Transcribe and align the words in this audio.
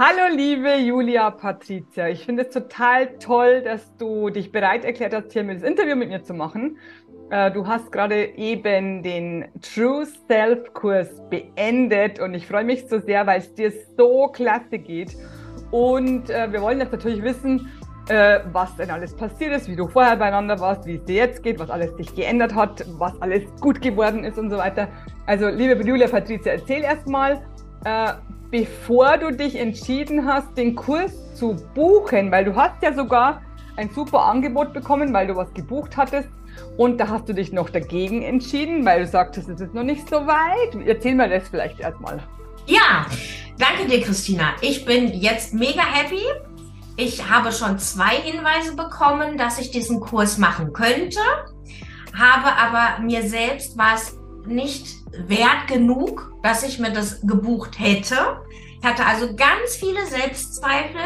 Hallo 0.00 0.32
liebe 0.32 0.76
Julia 0.76 1.28
Patricia, 1.32 2.06
ich 2.06 2.24
finde 2.24 2.44
es 2.44 2.50
total 2.50 3.18
toll, 3.18 3.62
dass 3.62 3.96
du 3.96 4.30
dich 4.30 4.52
bereit 4.52 4.84
erklärt 4.84 5.12
hast, 5.12 5.32
hier 5.32 5.42
das 5.42 5.64
Interview 5.64 5.96
mit 5.96 6.08
mir 6.08 6.22
zu 6.22 6.34
machen. 6.34 6.78
Äh, 7.30 7.50
du 7.50 7.66
hast 7.66 7.90
gerade 7.90 8.26
eben 8.36 9.02
den 9.02 9.48
True 9.60 10.06
Self 10.06 10.72
Kurs 10.72 11.08
beendet 11.30 12.20
und 12.20 12.32
ich 12.34 12.46
freue 12.46 12.62
mich 12.62 12.86
so 12.86 13.00
sehr, 13.00 13.26
weil 13.26 13.40
es 13.40 13.52
dir 13.54 13.72
so 13.96 14.28
klasse 14.28 14.78
geht. 14.78 15.16
Und 15.72 16.30
äh, 16.30 16.52
wir 16.52 16.62
wollen 16.62 16.78
jetzt 16.78 16.92
natürlich 16.92 17.24
wissen, 17.24 17.68
äh, 18.08 18.38
was 18.52 18.76
denn 18.76 18.92
alles 18.92 19.16
passiert 19.16 19.50
ist, 19.50 19.68
wie 19.68 19.74
du 19.74 19.88
vorher 19.88 20.14
beieinander 20.14 20.60
warst, 20.60 20.86
wie 20.86 20.94
es 20.94 21.04
dir 21.06 21.16
jetzt 21.16 21.42
geht, 21.42 21.58
was 21.58 21.70
alles 21.70 21.96
dich 21.96 22.14
geändert 22.14 22.54
hat, 22.54 22.84
was 22.98 23.20
alles 23.20 23.42
gut 23.60 23.82
geworden 23.82 24.22
ist 24.22 24.38
und 24.38 24.48
so 24.48 24.58
weiter. 24.58 24.86
Also 25.26 25.48
liebe 25.48 25.84
Julia 25.84 26.06
Patricia, 26.06 26.52
erzähl 26.52 26.84
erstmal, 26.84 27.42
äh, 27.84 28.12
bevor 28.50 29.18
du 29.18 29.30
dich 29.30 29.56
entschieden 29.56 30.26
hast, 30.26 30.56
den 30.56 30.74
Kurs 30.74 31.12
zu 31.34 31.56
buchen, 31.74 32.30
weil 32.30 32.44
du 32.44 32.54
hast 32.56 32.82
ja 32.82 32.92
sogar 32.92 33.42
ein 33.76 33.90
super 33.90 34.24
Angebot 34.24 34.72
bekommen, 34.72 35.12
weil 35.12 35.26
du 35.26 35.36
was 35.36 35.52
gebucht 35.54 35.96
hattest 35.96 36.28
und 36.76 36.98
da 36.98 37.08
hast 37.08 37.28
du 37.28 37.32
dich 37.32 37.52
noch 37.52 37.70
dagegen 37.70 38.22
entschieden, 38.22 38.84
weil 38.84 39.00
du 39.00 39.06
sagtest, 39.06 39.48
es 39.48 39.60
ist 39.60 39.74
noch 39.74 39.84
nicht 39.84 40.08
so 40.08 40.26
weit. 40.26 40.86
Erzähl 40.86 41.14
mir 41.14 41.28
das 41.28 41.48
vielleicht 41.48 41.80
erstmal. 41.80 42.22
Ja, 42.66 43.06
danke 43.58 43.86
dir, 43.88 44.02
Christina. 44.02 44.54
Ich 44.60 44.84
bin 44.84 45.12
jetzt 45.14 45.54
mega 45.54 45.82
happy. 45.82 46.22
Ich 46.96 47.28
habe 47.28 47.52
schon 47.52 47.78
zwei 47.78 48.16
Hinweise 48.16 48.74
bekommen, 48.74 49.38
dass 49.38 49.58
ich 49.58 49.70
diesen 49.70 50.00
Kurs 50.00 50.36
machen 50.36 50.72
könnte, 50.72 51.20
habe 52.12 52.48
aber 52.56 53.02
mir 53.04 53.22
selbst 53.22 53.78
war 53.78 53.94
es 53.94 54.18
nicht 54.46 54.97
wert 55.12 55.66
genug, 55.68 56.32
dass 56.42 56.62
ich 56.62 56.78
mir 56.78 56.92
das 56.92 57.20
gebucht 57.22 57.78
hätte. 57.78 58.42
Ich 58.80 58.86
hatte 58.86 59.04
also 59.04 59.34
ganz 59.34 59.76
viele 59.76 60.06
Selbstzweifel. 60.06 61.00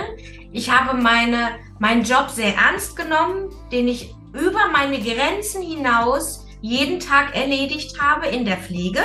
Ich 0.52 0.70
habe 0.70 1.01
meine, 1.01 1.59
meinen 1.78 2.03
Job 2.03 2.28
sehr 2.28 2.55
ernst 2.55 2.97
genommen, 2.97 3.50
den 3.70 3.89
ich 3.89 4.14
über 4.33 4.69
meine 4.73 4.98
Grenzen 5.00 5.62
hinaus 5.62 6.47
jeden 6.61 7.00
Tag 7.00 7.34
erledigt 7.34 8.00
habe 8.00 8.27
in 8.27 8.45
der 8.45 8.58
Pflege. 8.58 9.00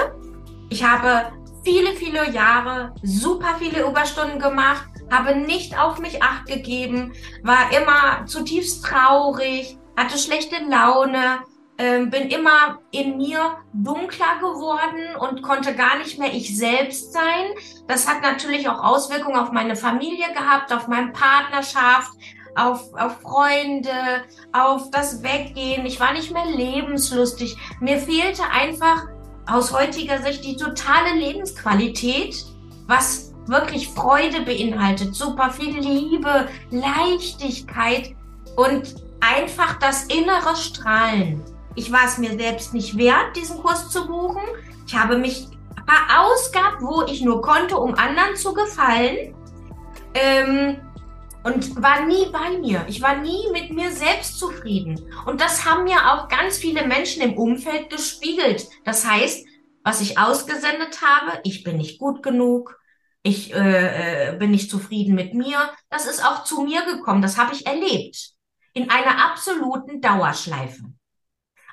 Ich 0.69 0.83
habe 0.83 1.31
viele, 1.63 1.93
viele 1.93 2.31
Jahre 2.31 2.93
super 3.03 3.55
viele 3.59 3.87
Überstunden 3.87 4.39
gemacht, 4.39 4.87
habe 5.11 5.35
nicht 5.35 5.77
auf 5.79 5.99
mich 5.99 6.21
acht 6.21 6.45
gegeben, 6.45 7.13
war 7.43 7.71
immer 7.71 8.25
zutiefst 8.25 8.85
traurig, 8.85 9.77
hatte 9.95 10.17
schlechte 10.17 10.57
Laune, 10.69 11.39
ähm, 11.77 12.09
bin 12.09 12.29
immer 12.29 12.79
in 12.91 13.17
mir 13.17 13.57
dunkler 13.73 14.37
geworden 14.39 15.15
und 15.19 15.41
konnte 15.43 15.75
gar 15.75 15.97
nicht 15.97 16.17
mehr 16.17 16.33
ich 16.33 16.57
selbst 16.57 17.13
sein. 17.13 17.45
Das 17.87 18.07
hat 18.07 18.21
natürlich 18.21 18.67
auch 18.67 18.83
Auswirkungen 18.83 19.37
auf 19.37 19.51
meine 19.51 19.75
Familie 19.75 20.33
gehabt, 20.33 20.73
auf 20.73 20.87
meine 20.87 21.11
Partnerschaft, 21.11 22.11
auf, 22.55 22.91
auf 22.93 23.21
Freunde, 23.21 24.23
auf 24.53 24.89
das 24.91 25.21
Weggehen. 25.21 25.85
Ich 25.85 25.99
war 25.99 26.13
nicht 26.13 26.31
mehr 26.31 26.45
lebenslustig. 26.45 27.55
Mir 27.79 27.99
fehlte 27.99 28.43
einfach 28.51 29.05
aus 29.45 29.71
heutiger 29.71 30.21
Sicht 30.21 30.43
die 30.43 30.57
totale 30.57 31.13
Lebensqualität, 31.15 32.43
was 32.87 33.33
wirklich 33.45 33.87
Freude 33.89 34.41
beinhaltet, 34.41 35.15
super 35.15 35.51
viel 35.51 35.77
Liebe, 35.79 36.49
Leichtigkeit 36.71 38.15
und 38.55 38.95
einfach 39.21 39.79
das 39.79 40.05
innere 40.05 40.55
Strahlen. 40.55 41.43
Ich 41.77 41.91
war 41.91 42.05
es 42.05 42.17
mir 42.17 42.31
selbst 42.31 42.73
nicht 42.73 42.97
wert, 42.97 43.35
diesen 43.35 43.59
Kurs 43.59 43.89
zu 43.89 44.07
buchen. 44.07 44.41
Ich 44.87 44.95
habe 44.95 45.15
mich 45.15 45.47
verausgabt, 45.85 46.81
wo 46.81 47.03
ich 47.03 47.21
nur 47.21 47.41
konnte, 47.43 47.77
um 47.77 47.93
anderen 47.93 48.35
zu 48.35 48.51
gefallen. 48.51 49.35
Ähm, 50.15 50.77
und 51.43 51.81
war 51.81 52.03
nie 52.05 52.25
bei 52.31 52.57
mir. 52.57 52.83
Ich 52.87 52.99
war 53.01 53.17
nie 53.17 53.51
mit 53.53 53.71
mir 53.71 53.91
selbst 53.91 54.39
zufrieden. 54.39 54.99
Und 55.27 55.39
das 55.39 55.65
haben 55.65 55.83
mir 55.83 56.11
auch 56.11 56.27
ganz 56.27 56.57
viele 56.57 56.85
Menschen 56.85 57.21
im 57.21 57.37
Umfeld 57.37 57.91
gespiegelt. 57.91 58.67
Das 58.83 59.07
heißt, 59.07 59.45
was 59.83 60.01
ich 60.01 60.17
ausgesendet 60.17 60.99
habe, 61.03 61.39
ich 61.43 61.63
bin 61.63 61.77
nicht 61.77 61.99
gut 61.99 62.23
genug, 62.23 62.79
ich 63.21 63.53
äh, 63.53 64.31
äh 64.31 64.37
bin 64.37 64.49
nicht 64.49 64.71
zufrieden 64.71 65.13
mit 65.13 65.35
mir, 65.35 65.69
das 65.91 66.07
ist 66.07 66.25
auch 66.25 66.43
zu 66.43 66.63
mir 66.63 66.83
gekommen. 66.85 67.21
Das 67.21 67.37
habe 67.37 67.53
ich 67.53 67.67
erlebt. 67.67 68.31
In 68.73 68.89
einer 68.89 69.23
absoluten 69.31 70.01
Dauerschleife. 70.01 70.96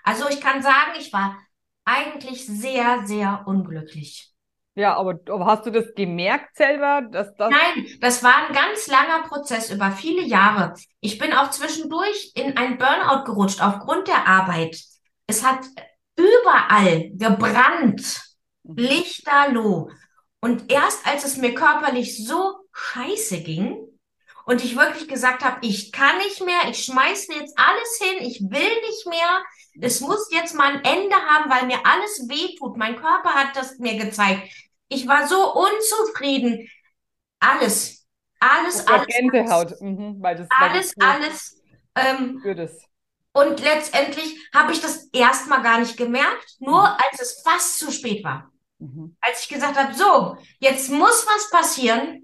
Also 0.04 0.28
ich 0.28 0.40
kann 0.40 0.62
sagen, 0.62 0.92
ich 0.98 1.12
war 1.12 1.36
eigentlich 1.84 2.46
sehr, 2.46 3.02
sehr 3.06 3.42
unglücklich. 3.46 4.30
Ja, 4.76 4.96
aber, 4.96 5.20
aber 5.28 5.46
hast 5.46 5.66
du 5.66 5.70
das 5.70 5.94
gemerkt 5.94 6.56
selber, 6.56 7.02
dass 7.10 7.34
das? 7.36 7.50
Nein, 7.50 7.86
das 8.00 8.22
war 8.22 8.46
ein 8.46 8.54
ganz 8.54 8.86
langer 8.88 9.22
Prozess 9.28 9.70
über 9.70 9.92
viele 9.92 10.22
Jahre. 10.22 10.74
Ich 11.00 11.18
bin 11.18 11.32
auch 11.32 11.50
zwischendurch 11.50 12.32
in 12.34 12.56
ein 12.56 12.76
Burnout 12.76 13.24
gerutscht 13.24 13.62
aufgrund 13.62 14.08
der 14.08 14.26
Arbeit. 14.26 14.76
Es 15.26 15.44
hat 15.44 15.60
überall 16.16 17.10
gebrannt, 17.14 18.20
mhm. 18.64 18.74
lichterloh. 18.76 19.90
Und 20.40 20.70
erst 20.70 21.06
als 21.06 21.24
es 21.24 21.36
mir 21.36 21.54
körperlich 21.54 22.26
so 22.26 22.56
scheiße 22.72 23.42
ging 23.42 23.78
und 24.46 24.62
ich 24.64 24.76
wirklich 24.76 25.08
gesagt 25.08 25.44
habe, 25.44 25.58
ich 25.62 25.92
kann 25.92 26.18
nicht 26.18 26.44
mehr, 26.44 26.68
ich 26.68 26.84
schmeiße 26.84 27.32
jetzt 27.34 27.58
alles 27.58 27.98
hin, 28.00 28.26
ich 28.26 28.40
will 28.42 28.80
nicht 28.88 29.06
mehr, 29.06 29.44
es 29.80 30.00
muss 30.00 30.28
jetzt 30.30 30.54
mal 30.54 30.74
ein 30.74 30.84
Ende 30.84 31.16
haben, 31.16 31.50
weil 31.50 31.66
mir 31.66 31.84
alles 31.84 32.28
wehtut. 32.28 32.76
Mein 32.76 32.96
Körper 32.96 33.30
hat 33.30 33.56
das 33.56 33.78
mir 33.78 33.96
gezeigt. 33.96 34.48
Ich 34.88 35.08
war 35.08 35.26
so 35.26 35.54
unzufrieden. 35.54 36.68
Alles. 37.40 38.06
Alles, 38.38 38.86
alles. 38.86 39.06
Gänsehaut. 39.06 39.80
Mhm, 39.80 40.16
weil 40.20 40.36
das, 40.36 40.48
alles, 40.60 40.94
das 40.94 41.08
alles. 41.08 41.62
Ähm, 41.96 42.42
und 43.32 43.60
letztendlich 43.60 44.48
habe 44.54 44.72
ich 44.72 44.80
das 44.80 45.08
erstmal 45.12 45.62
gar 45.62 45.78
nicht 45.78 45.96
gemerkt, 45.96 46.56
nur 46.60 46.82
mhm. 46.82 46.86
als 46.86 47.20
es 47.20 47.42
fast 47.42 47.78
zu 47.78 47.90
spät 47.90 48.22
war. 48.22 48.52
Mhm. 48.78 49.16
Als 49.20 49.42
ich 49.42 49.48
gesagt 49.48 49.76
habe, 49.76 49.94
so, 49.94 50.36
jetzt 50.60 50.90
muss 50.90 51.26
was 51.26 51.50
passieren. 51.50 52.23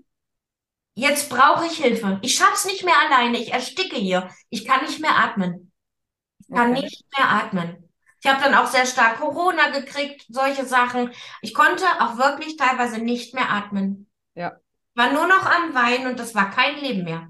Jetzt 0.95 1.31
brauche 1.31 1.67
ich 1.67 1.83
Hilfe. 1.83 2.19
Ich 2.23 2.35
schaff's 2.35 2.65
nicht 2.65 2.85
mehr 2.85 2.99
alleine. 3.09 3.39
Ich 3.39 3.53
ersticke 3.53 3.97
hier. 3.97 4.31
Ich 4.49 4.65
kann 4.65 4.85
nicht 4.85 5.01
mehr 5.01 5.17
atmen 5.17 5.71
kann 6.51 6.73
okay. 6.73 6.83
nicht 6.83 7.05
mehr 7.17 7.31
atmen. 7.31 7.89
Ich 8.23 8.31
habe 8.31 8.43
dann 8.43 8.55
auch 8.55 8.67
sehr 8.67 8.85
stark 8.85 9.19
Corona 9.19 9.71
gekriegt, 9.71 10.27
solche 10.29 10.67
Sachen. 10.67 11.11
Ich 11.41 11.55
konnte 11.55 11.85
auch 12.01 12.19
wirklich 12.19 12.57
teilweise 12.57 13.01
nicht 13.01 13.35
mehr 13.35 13.51
atmen. 13.51 14.09
Ja. 14.35 14.57
War 14.95 15.13
nur 15.13 15.27
noch 15.27 15.47
am 15.47 15.75
Weinen 15.75 16.09
und 16.09 16.19
das 16.19 16.35
war 16.35 16.51
kein 16.51 16.79
Leben 16.81 17.05
mehr. 17.05 17.29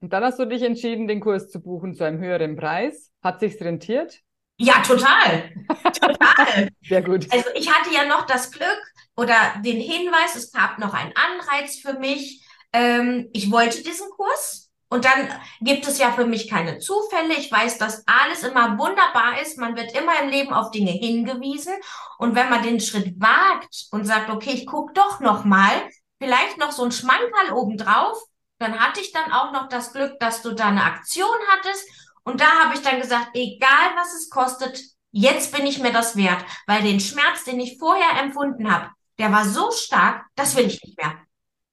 Und 0.00 0.12
dann 0.12 0.24
hast 0.24 0.38
du 0.38 0.46
dich 0.46 0.62
entschieden, 0.62 1.06
den 1.06 1.20
Kurs 1.20 1.50
zu 1.50 1.60
buchen 1.60 1.94
zu 1.94 2.04
einem 2.04 2.20
höheren 2.20 2.56
Preis. 2.56 3.12
Hat 3.22 3.40
sich's 3.40 3.60
rentiert? 3.60 4.20
Ja, 4.56 4.82
total. 4.82 5.52
Total. 5.84 6.68
Sehr 6.82 7.02
gut. 7.02 7.26
Also 7.30 7.50
ich 7.54 7.70
hatte 7.70 7.94
ja 7.94 8.06
noch 8.06 8.26
das 8.26 8.50
Glück 8.50 8.80
oder 9.16 9.34
den 9.64 9.80
Hinweis, 9.80 10.36
es 10.36 10.52
gab 10.52 10.78
noch 10.78 10.94
einen 10.94 11.12
Anreiz 11.14 11.78
für 11.78 11.98
mich. 11.98 12.42
Ähm, 12.72 13.28
ich 13.32 13.50
wollte 13.50 13.82
diesen 13.82 14.08
Kurs. 14.10 14.70
Und 14.88 15.06
dann 15.06 15.28
gibt 15.62 15.88
es 15.88 15.98
ja 15.98 16.12
für 16.12 16.26
mich 16.26 16.50
keine 16.50 16.78
Zufälle. 16.78 17.32
Ich 17.34 17.50
weiß, 17.50 17.78
dass 17.78 18.04
alles 18.06 18.42
immer 18.42 18.78
wunderbar 18.78 19.40
ist. 19.40 19.56
Man 19.56 19.74
wird 19.74 19.96
immer 19.96 20.20
im 20.22 20.28
Leben 20.28 20.52
auf 20.52 20.70
Dinge 20.70 20.90
hingewiesen. 20.90 21.72
Und 22.18 22.34
wenn 22.34 22.50
man 22.50 22.62
den 22.62 22.78
Schritt 22.78 23.18
wagt 23.18 23.86
und 23.90 24.04
sagt, 24.04 24.28
okay, 24.28 24.50
ich 24.52 24.66
gucke 24.66 24.92
doch 24.92 25.20
noch 25.20 25.46
mal, 25.46 25.72
vielleicht 26.18 26.58
noch 26.58 26.72
so 26.72 26.84
ein 26.84 26.92
Schmankerl 26.92 27.52
obendrauf, 27.54 28.18
dann 28.58 28.78
hatte 28.78 29.00
ich 29.00 29.12
dann 29.12 29.32
auch 29.32 29.52
noch 29.52 29.68
das 29.68 29.94
Glück, 29.94 30.20
dass 30.20 30.42
du 30.42 30.52
da 30.52 30.66
eine 30.66 30.84
Aktion 30.84 31.38
hattest. 31.48 31.88
Und 32.24 32.42
da 32.42 32.46
habe 32.62 32.74
ich 32.74 32.82
dann 32.82 33.00
gesagt, 33.00 33.30
egal 33.32 33.96
was 33.96 34.12
es 34.12 34.28
kostet, 34.28 34.78
jetzt 35.10 35.54
bin 35.56 35.66
ich 35.66 35.78
mir 35.78 35.92
das 35.92 36.16
wert, 36.16 36.44
weil 36.66 36.82
den 36.82 37.00
Schmerz, 37.00 37.44
den 37.44 37.60
ich 37.60 37.78
vorher 37.78 38.22
empfunden 38.22 38.70
habe, 38.72 38.90
der 39.18 39.32
war 39.32 39.44
so 39.44 39.70
stark, 39.70 40.26
das 40.34 40.54
will 40.54 40.66
ich 40.66 40.82
nicht 40.82 40.98
mehr. 40.98 41.16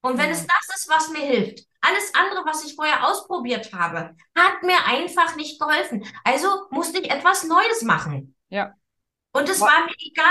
Und 0.02 0.18
wenn 0.18 0.30
es 0.30 0.46
das 0.46 0.76
ist, 0.76 0.88
was 0.88 1.10
mir 1.10 1.20
hilft, 1.20 1.66
alles 1.80 2.12
andere, 2.14 2.44
was 2.44 2.64
ich 2.64 2.74
vorher 2.74 3.06
ausprobiert 3.06 3.72
habe, 3.72 4.16
hat 4.36 4.62
mir 4.62 4.86
einfach 4.86 5.36
nicht 5.36 5.60
geholfen. 5.60 6.04
Also 6.24 6.48
musste 6.70 7.00
ich 7.00 7.10
etwas 7.10 7.44
Neues 7.44 7.82
machen. 7.82 8.34
Ja. 8.48 8.74
Und 9.32 9.48
es 9.48 9.60
war 9.60 9.84
mir 9.84 9.94
egal, 9.98 10.24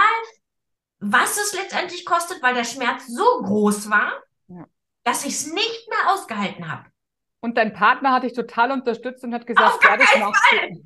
was 1.00 1.38
es 1.38 1.54
letztendlich 1.54 2.06
kostet, 2.06 2.42
weil 2.42 2.54
der 2.54 2.66
Schmerz 2.66 3.08
so 3.08 3.42
groß 3.42 3.90
war, 3.90 4.14
ja. 4.48 4.66
dass 5.04 5.26
ich 5.26 5.34
es 5.34 5.48
nicht 5.48 5.90
mehr 5.90 6.14
ausgehalten 6.14 6.72
habe. 6.72 6.86
Und 7.42 7.58
dein 7.58 7.74
Partner 7.74 8.14
hat 8.14 8.24
dich 8.24 8.34
total 8.34 8.72
unterstützt 8.72 9.24
und 9.24 9.34
hat 9.34 9.48
gesagt, 9.48 9.84
ja, 9.84 9.98
das 9.98 10.18
machst 10.18 10.44
du. 10.52 10.84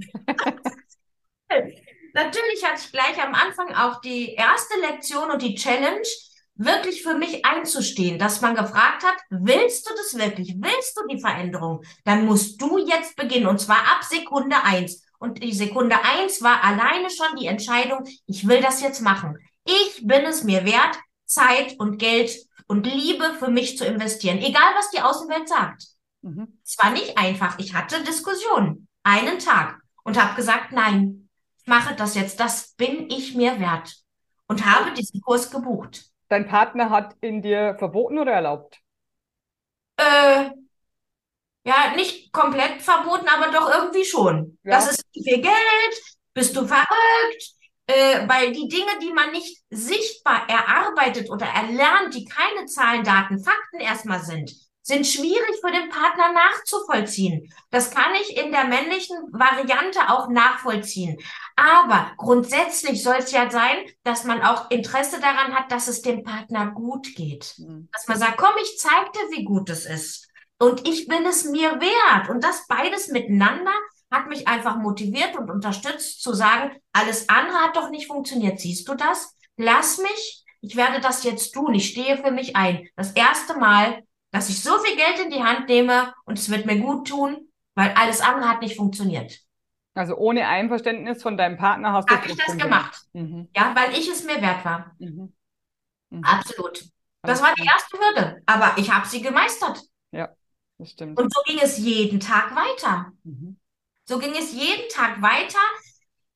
Natürlich 2.13 2.63
hatte 2.63 2.79
ich 2.79 2.91
gleich 2.91 3.19
am 3.21 3.33
Anfang 3.33 3.73
auch 3.73 3.99
die 4.01 4.35
erste 4.35 4.79
Lektion 4.79 5.31
und 5.31 5.41
die 5.41 5.55
Challenge, 5.55 6.07
wirklich 6.55 7.03
für 7.03 7.15
mich 7.15 7.45
einzustehen, 7.45 8.19
dass 8.19 8.41
man 8.41 8.55
gefragt 8.55 9.03
hat, 9.03 9.17
willst 9.29 9.89
du 9.89 9.93
das 9.95 10.19
wirklich? 10.19 10.55
Willst 10.59 10.97
du 10.97 11.07
die 11.07 11.19
Veränderung? 11.19 11.81
Dann 12.03 12.25
musst 12.25 12.61
du 12.61 12.77
jetzt 12.77 13.15
beginnen 13.15 13.47
und 13.47 13.59
zwar 13.59 13.79
ab 13.79 14.03
Sekunde 14.03 14.63
eins. 14.63 15.03
Und 15.19 15.41
die 15.41 15.53
Sekunde 15.53 15.95
eins 16.03 16.41
war 16.41 16.63
alleine 16.63 17.09
schon 17.09 17.37
die 17.39 17.47
Entscheidung, 17.47 18.05
ich 18.25 18.47
will 18.47 18.61
das 18.61 18.81
jetzt 18.81 19.01
machen. 19.01 19.37
Ich 19.65 20.05
bin 20.05 20.25
es 20.25 20.43
mir 20.43 20.65
wert, 20.65 20.97
Zeit 21.25 21.79
und 21.79 21.97
Geld 21.97 22.35
und 22.67 22.85
Liebe 22.85 23.33
für 23.39 23.49
mich 23.49 23.77
zu 23.77 23.85
investieren, 23.85 24.39
egal 24.39 24.73
was 24.75 24.91
die 24.91 25.01
Außenwelt 25.01 25.47
sagt. 25.47 25.85
Mhm. 26.21 26.59
Es 26.65 26.77
war 26.77 26.91
nicht 26.91 27.17
einfach. 27.17 27.57
Ich 27.59 27.73
hatte 27.73 28.03
Diskussionen, 28.03 28.87
einen 29.03 29.39
Tag 29.39 29.79
und 30.03 30.21
habe 30.21 30.35
gesagt, 30.35 30.71
nein, 30.71 31.29
ich 31.59 31.67
mache 31.67 31.95
das 31.95 32.15
jetzt, 32.15 32.39
das 32.39 32.73
bin 32.73 33.09
ich 33.09 33.35
mir 33.35 33.59
wert 33.59 33.95
und 34.47 34.65
habe 34.65 34.91
diesen 34.93 35.21
Kurs 35.21 35.49
gebucht. 35.49 36.12
Dein 36.29 36.47
Partner 36.47 36.89
hat 36.89 37.15
ihn 37.21 37.41
dir 37.41 37.75
verboten 37.77 38.17
oder 38.19 38.31
erlaubt? 38.31 38.81
Äh, 39.97 40.49
ja, 41.65 41.93
nicht 41.95 42.31
komplett 42.33 42.81
verboten, 42.81 43.27
aber 43.27 43.51
doch 43.51 43.69
irgendwie 43.73 44.05
schon. 44.05 44.57
Ja. 44.63 44.75
Das 44.75 44.91
ist 44.91 45.05
viel 45.13 45.41
Geld, 45.41 46.01
bist 46.33 46.55
du 46.55 46.65
verrückt? 46.67 47.53
Äh, 47.85 48.27
weil 48.27 48.51
die 48.53 48.67
Dinge, 48.69 48.91
die 49.01 49.11
man 49.11 49.31
nicht 49.31 49.61
sichtbar 49.69 50.47
erarbeitet 50.49 51.29
oder 51.29 51.45
erlernt, 51.45 52.13
die 52.13 52.25
keine 52.25 52.65
Zahlen, 52.65 53.03
Daten, 53.03 53.43
Fakten 53.43 53.79
erstmal 53.81 54.21
sind, 54.21 54.53
sind 54.83 55.07
schwierig 55.07 55.59
für 55.61 55.71
den 55.71 55.89
Partner 55.89 56.33
nachzuvollziehen. 56.33 57.51
Das 57.71 57.89
kann 57.89 58.13
ich 58.21 58.37
in 58.37 58.51
der 58.51 58.65
männlichen 58.65 59.17
Variante 59.31 60.09
auch 60.09 60.27
nachvollziehen. 60.27 61.17
Aber 61.55 62.11
grundsätzlich 62.17 63.01
soll 63.01 63.15
es 63.19 63.31
ja 63.31 63.49
sein, 63.49 63.77
dass 64.03 64.25
man 64.25 64.41
auch 64.41 64.69
Interesse 64.69 65.21
daran 65.21 65.55
hat, 65.55 65.71
dass 65.71 65.87
es 65.87 66.01
dem 66.01 66.23
Partner 66.23 66.71
gut 66.71 67.15
geht. 67.15 67.55
Mhm. 67.57 67.87
Dass 67.93 68.07
man 68.07 68.19
sagt, 68.19 68.37
komm, 68.37 68.53
ich 68.61 68.77
zeig 68.77 69.13
dir, 69.13 69.37
wie 69.37 69.45
gut 69.45 69.69
es 69.69 69.85
ist. 69.85 70.27
Und 70.59 70.87
ich 70.87 71.07
bin 71.07 71.25
es 71.25 71.45
mir 71.45 71.79
wert. 71.79 72.29
Und 72.29 72.43
das 72.43 72.67
beides 72.67 73.07
miteinander 73.07 73.73
hat 74.11 74.27
mich 74.27 74.47
einfach 74.47 74.75
motiviert 74.75 75.35
und 75.37 75.49
unterstützt 75.49 76.21
zu 76.21 76.33
sagen, 76.33 76.75
alles 76.91 77.29
andere 77.29 77.57
hat 77.57 77.75
doch 77.77 77.89
nicht 77.89 78.07
funktioniert. 78.07 78.59
Siehst 78.59 78.87
du 78.87 78.95
das? 78.95 79.35
Lass 79.55 79.97
mich. 79.97 80.43
Ich 80.61 80.75
werde 80.75 81.01
das 81.01 81.23
jetzt 81.23 81.53
tun. 81.53 81.73
Ich 81.73 81.89
stehe 81.89 82.17
für 82.17 82.31
mich 82.31 82.55
ein. 82.55 82.87
Das 82.95 83.11
erste 83.11 83.57
Mal, 83.57 84.03
dass 84.33 84.49
ich 84.49 84.61
so 84.61 84.79
viel 84.79 84.97
Geld 84.97 85.19
in 85.19 85.29
die 85.29 85.43
Hand 85.43 85.69
nehme 85.69 86.11
und 86.25 86.39
es 86.39 86.49
wird 86.49 86.65
mir 86.65 86.79
gut 86.79 87.07
tun, 87.07 87.49
weil 87.75 87.91
alles 87.91 88.19
andere 88.19 88.49
hat 88.49 88.61
nicht 88.61 88.75
funktioniert. 88.75 89.39
Also 89.93 90.15
ohne 90.15 90.47
Einverständnis 90.47 91.21
von 91.21 91.37
deinem 91.37 91.55
Partner 91.55 91.93
hast 91.93 92.09
du 92.09 92.15
Hab 92.15 92.25
ich 92.27 92.35
das 92.35 92.57
gemacht. 92.57 92.99
Mhm. 93.13 93.47
Ja, 93.55 93.75
weil 93.75 93.93
ich 93.93 94.09
es 94.09 94.23
mir 94.23 94.41
wert 94.41 94.65
war. 94.65 94.95
Mhm. 94.97 95.33
Mhm. 96.09 96.23
Absolut. 96.23 96.83
Das 97.21 97.43
war 97.43 97.53
die 97.55 97.65
erste 97.65 97.97
Hürde, 97.99 98.41
aber 98.47 98.73
ich 98.77 98.91
habe 98.91 99.07
sie 99.07 99.21
gemeistert. 99.21 99.81
Ja, 100.11 100.29
das 100.79 100.89
stimmt. 100.89 101.19
Und 101.19 101.31
so 101.31 101.41
ging 101.45 101.59
es 101.61 101.77
jeden 101.77 102.19
Tag 102.19 102.55
weiter. 102.55 103.11
Mhm. 103.23 103.57
So 104.05 104.17
ging 104.17 104.33
es 104.33 104.51
jeden 104.51 104.89
Tag 104.89 105.21
weiter, 105.21 105.59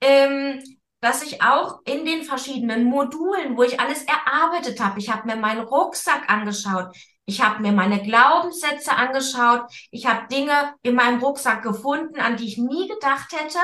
ähm, 0.02 0.64
dass 1.02 1.24
ich 1.24 1.42
auch 1.42 1.80
in 1.86 2.06
den 2.06 2.22
verschiedenen 2.22 2.86
Modulen, 2.86 3.58
wo 3.58 3.64
ich 3.64 3.80
alles 3.80 4.04
erarbeitet 4.04 4.80
habe, 4.80 5.00
ich 5.00 5.10
habe 5.10 5.28
mir 5.28 5.36
meinen 5.36 5.62
Rucksack 5.62 6.30
angeschaut, 6.30 6.96
ich 7.30 7.42
habe 7.42 7.62
mir 7.62 7.74
meine 7.74 8.02
Glaubenssätze 8.02 8.94
angeschaut, 8.96 9.66
ich 9.92 10.06
habe 10.06 10.28
Dinge 10.30 10.74
in 10.82 10.96
meinem 10.96 11.22
Rucksack 11.22 11.62
gefunden, 11.62 12.22
an 12.22 12.38
die 12.38 12.48
ich 12.48 12.58
nie 12.58 12.88
gedacht 12.88 13.34
hätte. 13.34 13.60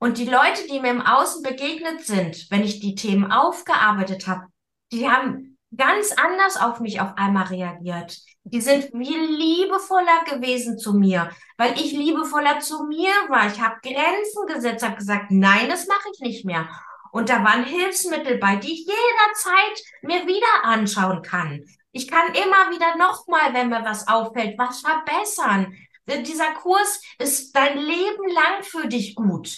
Und 0.00 0.18
die 0.18 0.24
Leute, 0.24 0.66
die 0.68 0.80
mir 0.80 0.90
im 0.90 1.06
Außen 1.06 1.42
begegnet 1.42 2.04
sind, 2.04 2.50
wenn 2.50 2.64
ich 2.64 2.80
die 2.80 2.96
Themen 2.96 3.30
aufgearbeitet 3.30 4.26
habe, 4.26 4.46
die 4.90 5.08
haben 5.08 5.56
ganz 5.76 6.12
anders 6.12 6.56
auf 6.56 6.80
mich 6.80 7.00
auf 7.00 7.12
einmal 7.16 7.44
reagiert. 7.44 8.18
Die 8.42 8.60
sind 8.60 8.90
viel 8.90 9.24
liebevoller 9.24 10.24
gewesen 10.28 10.76
zu 10.76 10.94
mir, 10.94 11.30
weil 11.58 11.74
ich 11.74 11.92
liebevoller 11.92 12.58
zu 12.58 12.84
mir 12.84 13.12
war. 13.28 13.46
Ich 13.46 13.60
habe 13.60 13.76
Grenzen 13.82 14.46
gesetzt, 14.48 14.84
habe 14.84 14.96
gesagt, 14.96 15.26
nein, 15.30 15.68
das 15.68 15.86
mache 15.86 16.08
ich 16.12 16.20
nicht 16.20 16.44
mehr. 16.44 16.68
Und 17.12 17.28
da 17.28 17.44
waren 17.44 17.62
Hilfsmittel 17.62 18.38
bei, 18.38 18.56
die 18.56 18.72
ich 18.72 18.80
jederzeit 18.80 19.80
mir 20.02 20.26
wieder 20.26 20.64
anschauen 20.64 21.22
kann. 21.22 21.64
Ich 21.92 22.08
kann 22.08 22.28
immer 22.28 22.70
wieder 22.70 22.96
nochmal, 22.96 23.52
wenn 23.52 23.68
mir 23.68 23.84
was 23.84 24.06
auffällt, 24.06 24.58
was 24.58 24.80
verbessern. 24.80 25.76
Dieser 26.06 26.52
Kurs 26.54 27.02
ist 27.18 27.54
dein 27.54 27.78
Leben 27.78 28.28
lang 28.28 28.62
für 28.62 28.86
dich 28.86 29.14
gut. 29.14 29.50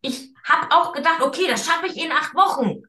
Ich 0.00 0.34
habe 0.44 0.74
auch 0.74 0.92
gedacht, 0.92 1.20
okay, 1.22 1.46
das 1.48 1.66
schaffe 1.66 1.86
ich 1.86 1.96
in 1.96 2.12
acht 2.12 2.34
Wochen. 2.34 2.82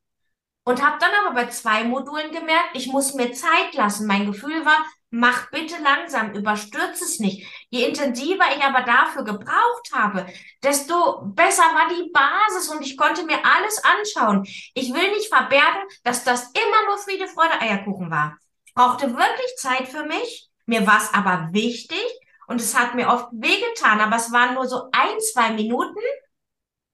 Und 0.64 0.86
habe 0.86 0.98
dann 1.00 1.12
aber 1.26 1.34
bei 1.34 1.48
zwei 1.48 1.86
Modulen 1.86 2.32
gemerkt, 2.32 2.72
ich 2.74 2.88
muss 2.88 3.14
mir 3.14 3.32
Zeit 3.32 3.74
lassen. 3.74 4.06
Mein 4.06 4.26
Gefühl 4.26 4.66
war, 4.66 4.86
mach 5.10 5.50
bitte 5.50 5.82
langsam, 5.82 6.34
überstürze 6.34 7.06
es 7.06 7.20
nicht. 7.20 7.48
Je 7.70 7.86
intensiver 7.86 8.44
ich 8.56 8.62
aber 8.64 8.82
dafür 8.82 9.24
gebraucht 9.24 9.92
habe, 9.94 10.26
desto 10.62 11.22
besser 11.24 11.64
war 11.64 11.88
die 11.90 12.12
Basis 12.12 12.70
und 12.70 12.86
ich 12.86 12.98
konnte 12.98 13.24
mir 13.24 13.40
alles 13.46 13.82
anschauen. 13.84 14.44
Ich 14.74 14.94
will 14.94 15.12
nicht 15.12 15.30
verbergen, 15.34 15.84
dass 16.04 16.24
das 16.26 16.52
immer 16.52 16.86
nur 16.88 16.98
Friede, 16.98 17.28
Freude, 17.28 17.62
Eierkuchen 17.62 18.12
war. 18.12 18.38
Brauchte 18.78 19.08
wirklich 19.12 19.56
Zeit 19.58 19.88
für 19.88 20.04
mich. 20.04 20.52
Mir 20.68 20.86
war 20.86 21.00
es 21.00 21.12
aber 21.12 21.50
wichtig 21.52 22.06
und 22.46 22.62
es 22.62 22.78
hat 22.78 22.94
mir 22.94 23.08
oft 23.08 23.30
wehgetan, 23.32 24.00
aber 24.00 24.18
es 24.18 24.32
waren 24.32 24.54
nur 24.54 24.68
so 24.68 24.90
ein, 24.92 25.20
zwei 25.20 25.52
Minuten 25.52 26.00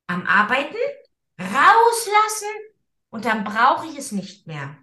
am 0.08 0.26
Arbeiten, 0.26 0.78
rauslassen 1.38 2.54
und 3.10 3.26
dann 3.26 3.44
brauche 3.44 3.86
ich 3.88 3.98
es 3.98 4.14
nicht 4.14 4.48
mehr. 4.48 4.78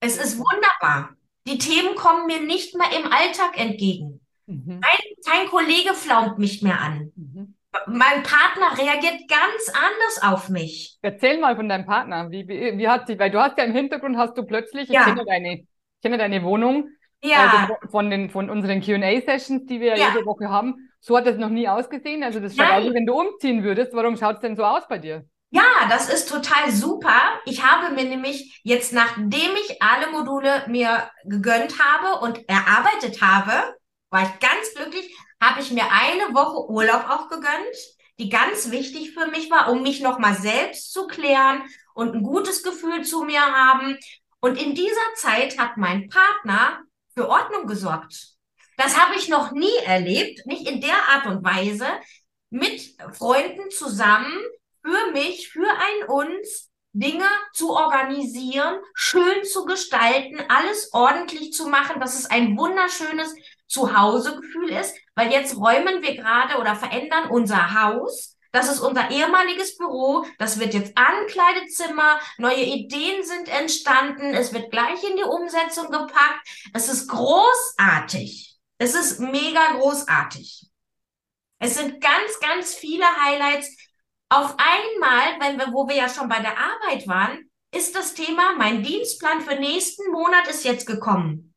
Es 0.00 0.16
ist 0.16 0.38
wunderbar. 0.38 1.14
Die 1.46 1.58
Themen 1.58 1.96
kommen 1.96 2.24
mir 2.24 2.40
nicht 2.40 2.74
mehr 2.74 2.98
im 2.98 3.12
Alltag 3.12 3.60
entgegen. 3.60 4.24
Mhm. 4.46 4.80
Kein, 4.80 5.00
kein, 5.26 5.48
Kollege 5.48 5.92
flaumt 5.92 6.38
mich 6.38 6.62
mehr 6.62 6.80
an. 6.80 7.12
Mhm. 7.14 7.57
Mein 7.86 8.22
Partner 8.22 8.76
reagiert 8.76 9.28
ganz 9.28 9.68
anders 9.68 10.22
auf 10.22 10.48
mich. 10.48 10.98
Erzähl 11.02 11.38
mal 11.38 11.56
von 11.56 11.68
deinem 11.68 11.86
Partner. 11.86 12.30
Wie, 12.30 12.46
wie, 12.48 12.78
wie 12.78 12.88
hat 12.88 13.06
sich, 13.06 13.18
weil 13.18 13.30
du 13.30 13.40
hast 13.40 13.58
ja 13.58 13.64
im 13.64 13.72
Hintergrund 13.72 14.16
hast 14.16 14.36
du 14.36 14.44
plötzlich, 14.44 14.88
ja. 14.88 15.00
ich 15.00 15.06
kenne 15.06 15.24
deine, 15.24 15.54
ich 15.54 15.66
kenne 16.02 16.18
deine 16.18 16.42
Wohnung, 16.42 16.88
ja. 17.22 17.68
Also 17.68 17.90
von, 17.90 18.10
den, 18.10 18.30
von 18.30 18.48
unseren 18.50 18.80
QA-Sessions, 18.80 19.66
die 19.66 19.80
wir 19.80 19.96
ja. 19.96 20.08
jede 20.08 20.24
Woche 20.24 20.48
haben. 20.48 20.90
So 21.00 21.16
hat 21.16 21.26
das 21.26 21.36
noch 21.36 21.48
nie 21.48 21.68
ausgesehen. 21.68 22.22
Also 22.22 22.40
das 22.40 22.56
schaut 22.56 22.70
aus, 22.70 22.94
wenn 22.94 23.06
du 23.06 23.14
umziehen 23.14 23.62
würdest. 23.62 23.92
Warum 23.92 24.16
schaut 24.16 24.36
es 24.36 24.40
denn 24.40 24.56
so 24.56 24.64
aus 24.64 24.86
bei 24.88 24.98
dir? 24.98 25.24
Ja, 25.50 25.88
das 25.88 26.12
ist 26.12 26.28
total 26.28 26.70
super. 26.70 27.40
Ich 27.46 27.64
habe 27.64 27.94
mir 27.94 28.04
nämlich 28.04 28.60
jetzt, 28.64 28.92
nachdem 28.92 29.32
ich 29.32 29.80
alle 29.80 30.10
Module 30.12 30.64
mir 30.68 31.10
gegönnt 31.24 31.76
habe 31.78 32.20
und 32.24 32.48
erarbeitet 32.48 33.22
habe, 33.22 33.74
war 34.10 34.22
ich 34.22 34.38
ganz 34.40 34.74
glücklich, 34.74 35.14
habe 35.40 35.60
ich 35.60 35.70
mir 35.70 35.84
eine 35.90 36.34
Woche 36.34 36.70
Urlaub 36.70 37.08
auch 37.08 37.28
gegönnt, 37.28 37.76
die 38.18 38.28
ganz 38.28 38.70
wichtig 38.70 39.12
für 39.12 39.26
mich 39.28 39.50
war, 39.50 39.70
um 39.70 39.82
mich 39.82 40.00
nochmal 40.00 40.34
selbst 40.34 40.92
zu 40.92 41.06
klären 41.06 41.62
und 41.94 42.14
ein 42.14 42.22
gutes 42.22 42.62
Gefühl 42.62 43.04
zu 43.04 43.22
mir 43.22 43.40
haben. 43.40 43.96
Und 44.40 44.60
in 44.60 44.74
dieser 44.74 45.14
Zeit 45.16 45.58
hat 45.58 45.76
mein 45.76 46.08
Partner 46.08 46.82
für 47.14 47.28
Ordnung 47.28 47.66
gesorgt. 47.66 48.34
Das 48.76 48.96
habe 48.96 49.16
ich 49.16 49.28
noch 49.28 49.52
nie 49.52 49.76
erlebt, 49.84 50.46
nicht 50.46 50.68
in 50.68 50.80
der 50.80 51.08
Art 51.08 51.26
und 51.26 51.44
Weise, 51.44 51.86
mit 52.50 52.96
Freunden 53.12 53.70
zusammen 53.70 54.32
für 54.82 55.12
mich, 55.12 55.48
für 55.48 55.68
ein 55.68 56.08
uns, 56.08 56.70
Dinge 56.92 57.26
zu 57.52 57.70
organisieren, 57.70 58.80
schön 58.94 59.44
zu 59.44 59.64
gestalten, 59.64 60.40
alles 60.48 60.92
ordentlich 60.92 61.52
zu 61.52 61.68
machen, 61.68 62.00
dass 62.00 62.18
es 62.18 62.26
ein 62.26 62.56
wunderschönes 62.56 63.34
Zuhausegefühl 63.66 64.70
ist, 64.70 64.96
weil 65.18 65.32
jetzt 65.32 65.56
räumen 65.56 66.00
wir 66.00 66.14
gerade 66.14 66.58
oder 66.58 66.76
verändern 66.76 67.28
unser 67.28 67.74
Haus. 67.74 68.36
Das 68.52 68.70
ist 68.72 68.78
unser 68.78 69.10
ehemaliges 69.10 69.76
Büro. 69.76 70.24
Das 70.38 70.60
wird 70.60 70.74
jetzt 70.74 70.96
Ankleidezimmer. 70.96 72.20
Neue 72.38 72.62
Ideen 72.62 73.24
sind 73.24 73.48
entstanden. 73.48 74.32
Es 74.32 74.54
wird 74.54 74.70
gleich 74.70 75.02
in 75.02 75.16
die 75.16 75.24
Umsetzung 75.24 75.90
gepackt. 75.90 76.48
Es 76.72 76.88
ist 76.88 77.08
großartig. 77.08 78.56
Es 78.78 78.94
ist 78.94 79.18
mega 79.18 79.72
großartig. 79.72 80.68
Es 81.58 81.74
sind 81.74 82.00
ganz, 82.00 82.38
ganz 82.40 82.74
viele 82.74 83.04
Highlights, 83.04 83.76
auf 84.28 84.54
einmal, 84.58 85.40
wenn 85.40 85.58
wir, 85.58 85.72
wo 85.72 85.88
wir 85.88 85.96
ja 85.96 86.08
schon 86.08 86.28
bei 86.28 86.38
der 86.38 86.56
Arbeit 86.56 87.08
waren, 87.08 87.50
ist 87.74 87.96
das 87.96 88.14
Thema, 88.14 88.54
mein 88.56 88.82
Dienstplan 88.84 89.40
für 89.40 89.56
nächsten 89.56 90.12
Monat 90.12 90.46
ist 90.48 90.64
jetzt 90.64 90.86
gekommen. 90.86 91.47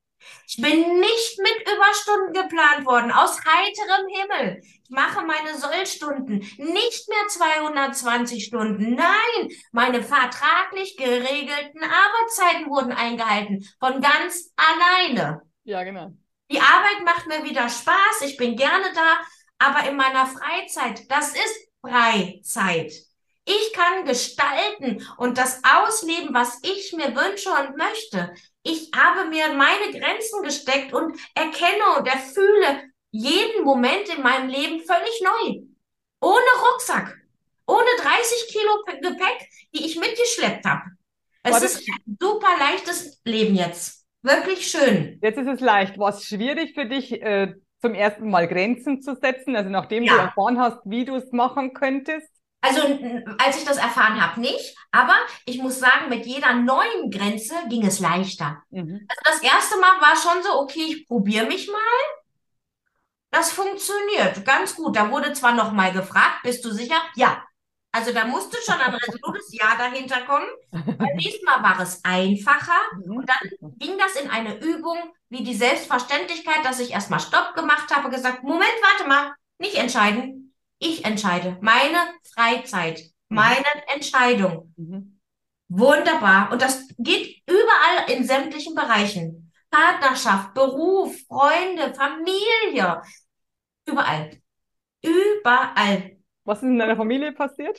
Ich 0.47 0.57
bin 0.61 0.99
nicht 0.99 1.39
mit 1.39 1.61
Überstunden 1.61 2.33
geplant 2.33 2.85
worden, 2.85 3.11
aus 3.11 3.37
heiterem 3.45 4.07
Himmel. 4.07 4.61
Ich 4.61 4.89
mache 4.89 5.25
meine 5.25 5.57
Sollstunden, 5.57 6.39
nicht 6.57 7.09
mehr 7.09 7.27
220 7.27 8.45
Stunden. 8.45 8.95
Nein, 8.95 9.49
meine 9.71 10.03
vertraglich 10.03 10.97
geregelten 10.97 11.83
Arbeitszeiten 11.83 12.69
wurden 12.69 12.91
eingehalten, 12.91 13.65
von 13.79 14.01
ganz 14.01 14.51
alleine. 14.55 15.41
Ja, 15.63 15.83
genau. 15.83 16.11
Die 16.51 16.59
Arbeit 16.59 17.05
macht 17.05 17.27
mir 17.27 17.43
wieder 17.43 17.69
Spaß, 17.69 18.21
ich 18.25 18.35
bin 18.35 18.57
gerne 18.57 18.91
da, 18.93 19.21
aber 19.59 19.87
in 19.89 19.95
meiner 19.95 20.25
Freizeit, 20.25 21.09
das 21.09 21.33
ist 21.33 21.69
Freizeit. 21.81 22.91
Ich 23.51 23.73
kann 23.73 24.05
gestalten 24.05 25.05
und 25.17 25.37
das 25.37 25.61
ausleben, 25.63 26.33
was 26.33 26.59
ich 26.63 26.93
mir 26.93 27.13
wünsche 27.13 27.49
und 27.49 27.75
möchte. 27.75 28.33
Ich 28.63 28.91
habe 28.95 29.27
mir 29.29 29.51
meine 29.53 29.91
Grenzen 29.91 30.41
gesteckt 30.41 30.93
und 30.93 31.19
erkenne 31.35 31.97
und 31.97 32.07
erfühle 32.07 32.83
jeden 33.11 33.65
Moment 33.65 34.07
in 34.15 34.23
meinem 34.23 34.47
Leben 34.47 34.79
völlig 34.85 35.21
neu. 35.21 35.63
Ohne 36.21 36.51
Rucksack. 36.65 37.17
Ohne 37.67 37.89
30 37.97 38.47
Kilo 38.53 38.83
Gepäck, 39.01 39.49
die 39.73 39.85
ich 39.85 39.99
mitgeschleppt 39.99 40.65
habe. 40.65 40.83
Es 41.43 41.61
ist 41.61 41.89
ein 41.89 42.17
super 42.21 42.57
leichtes 42.57 43.19
Leben 43.25 43.55
jetzt. 43.55 44.05
wirklich 44.21 44.67
schön. 44.67 45.19
Jetzt 45.21 45.39
ist 45.39 45.47
es 45.47 45.59
leicht. 45.59 45.97
War 45.97 46.09
es 46.09 46.23
schwierig 46.23 46.73
für 46.73 46.85
dich, 46.85 47.11
äh, 47.21 47.53
zum 47.81 47.95
ersten 47.95 48.29
Mal 48.29 48.47
Grenzen 48.47 49.01
zu 49.01 49.15
setzen? 49.15 49.57
Also 49.57 49.69
nachdem 49.69 50.03
ja. 50.03 50.13
du 50.13 50.19
erfahren 50.19 50.59
hast, 50.59 50.79
wie 50.85 51.03
du 51.03 51.15
es 51.15 51.31
machen 51.31 51.73
könntest? 51.73 52.30
Also 52.61 52.81
als 53.39 53.57
ich 53.57 53.65
das 53.65 53.77
erfahren 53.77 54.21
habe, 54.21 54.39
nicht. 54.39 54.75
Aber 54.91 55.15
ich 55.45 55.57
muss 55.57 55.79
sagen, 55.79 56.09
mit 56.09 56.25
jeder 56.25 56.53
neuen 56.53 57.09
Grenze 57.09 57.55
ging 57.69 57.85
es 57.85 57.99
leichter. 57.99 58.61
Mhm. 58.69 59.07
Also 59.07 59.21
das 59.23 59.41
erste 59.41 59.79
Mal 59.79 59.99
war 59.99 60.15
schon 60.15 60.43
so, 60.43 60.59
okay, 60.59 60.85
ich 60.87 61.07
probiere 61.07 61.47
mich 61.47 61.67
mal. 61.67 61.79
Das 63.31 63.51
funktioniert 63.51 64.45
ganz 64.45 64.75
gut. 64.75 64.95
Da 64.95 65.09
wurde 65.09 65.33
zwar 65.33 65.53
noch 65.53 65.71
mal 65.71 65.91
gefragt, 65.91 66.43
bist 66.43 66.63
du 66.63 66.71
sicher? 66.71 67.01
Ja. 67.15 67.43
Also 67.93 68.13
da 68.13 68.25
musste 68.25 68.57
schon 68.63 68.79
ein 68.79 68.93
resolutes 68.93 69.51
Ja 69.51 69.75
dahinter 69.77 70.21
kommen. 70.21 70.47
Beim 70.71 71.15
nächsten 71.15 71.45
Mal 71.45 71.61
war 71.61 71.79
es 71.81 72.03
einfacher 72.05 72.79
mhm. 73.03 73.17
und 73.17 73.29
dann 73.29 73.73
ging 73.79 73.97
das 73.97 74.15
in 74.15 74.29
eine 74.29 74.59
Übung 74.59 74.97
wie 75.29 75.43
die 75.43 75.55
Selbstverständlichkeit, 75.55 76.63
dass 76.63 76.79
ich 76.79 76.91
erstmal 76.91 77.19
Stopp 77.19 77.53
gemacht 77.55 77.93
habe, 77.93 78.09
gesagt, 78.09 78.43
Moment, 78.43 78.71
warte 78.81 79.09
mal, 79.09 79.33
nicht 79.59 79.75
entscheiden. 79.75 80.40
Ich 80.83 81.05
entscheide. 81.05 81.57
Meine 81.61 81.97
Freizeit, 82.33 82.99
mhm. 83.29 83.35
meine 83.35 83.87
Entscheidung. 83.93 84.73
Mhm. 84.77 85.19
Wunderbar. 85.69 86.51
Und 86.51 86.61
das 86.61 86.87
geht 86.97 87.43
überall 87.47 88.09
in 88.09 88.25
sämtlichen 88.25 88.73
Bereichen. 88.73 89.53
Partnerschaft, 89.69 90.53
Beruf, 90.55 91.15
Freunde, 91.27 91.93
Familie. 91.93 93.01
Überall. 93.85 94.41
Überall. 95.03 96.17
Was 96.43 96.57
ist 96.57 96.63
in 96.63 96.79
deiner 96.79 96.97
Familie 96.97 97.31
passiert? 97.31 97.77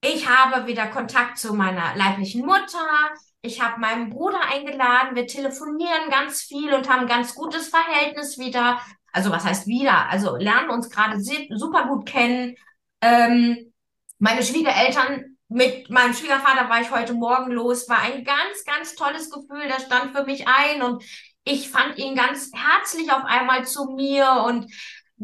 Ich 0.00 0.26
habe 0.26 0.66
wieder 0.66 0.88
Kontakt 0.88 1.38
zu 1.38 1.54
meiner 1.54 1.94
leiblichen 1.94 2.44
Mutter. 2.44 3.14
Ich 3.42 3.60
habe 3.60 3.80
meinen 3.80 4.08
Bruder 4.08 4.40
eingeladen. 4.40 5.14
Wir 5.14 5.26
telefonieren 5.26 6.10
ganz 6.10 6.42
viel 6.42 6.72
und 6.72 6.88
haben 6.88 7.02
ein 7.02 7.06
ganz 7.06 7.34
gutes 7.34 7.68
Verhältnis 7.68 8.38
wieder. 8.38 8.80
Also 9.12 9.30
was 9.30 9.44
heißt 9.44 9.66
wieder? 9.66 10.08
Also 10.08 10.36
lernen 10.36 10.70
uns 10.70 10.90
gerade 10.90 11.20
super 11.20 11.86
gut 11.86 12.06
kennen. 12.06 12.56
Ähm, 13.00 13.72
meine 14.18 14.42
Schwiegereltern 14.42 15.36
mit 15.48 15.90
meinem 15.90 16.14
Schwiegervater 16.14 16.68
war 16.68 16.80
ich 16.80 16.90
heute 16.90 17.12
Morgen 17.12 17.52
los. 17.52 17.88
War 17.88 18.00
ein 18.00 18.24
ganz, 18.24 18.64
ganz 18.64 18.94
tolles 18.94 19.30
Gefühl. 19.30 19.68
Der 19.68 19.80
stand 19.80 20.16
für 20.16 20.24
mich 20.24 20.46
ein 20.48 20.82
und 20.82 21.04
ich 21.44 21.70
fand 21.70 21.98
ihn 21.98 22.14
ganz 22.14 22.50
herzlich 22.54 23.12
auf 23.12 23.24
einmal 23.24 23.66
zu 23.66 23.86
mir 23.86 24.44
und 24.46 24.72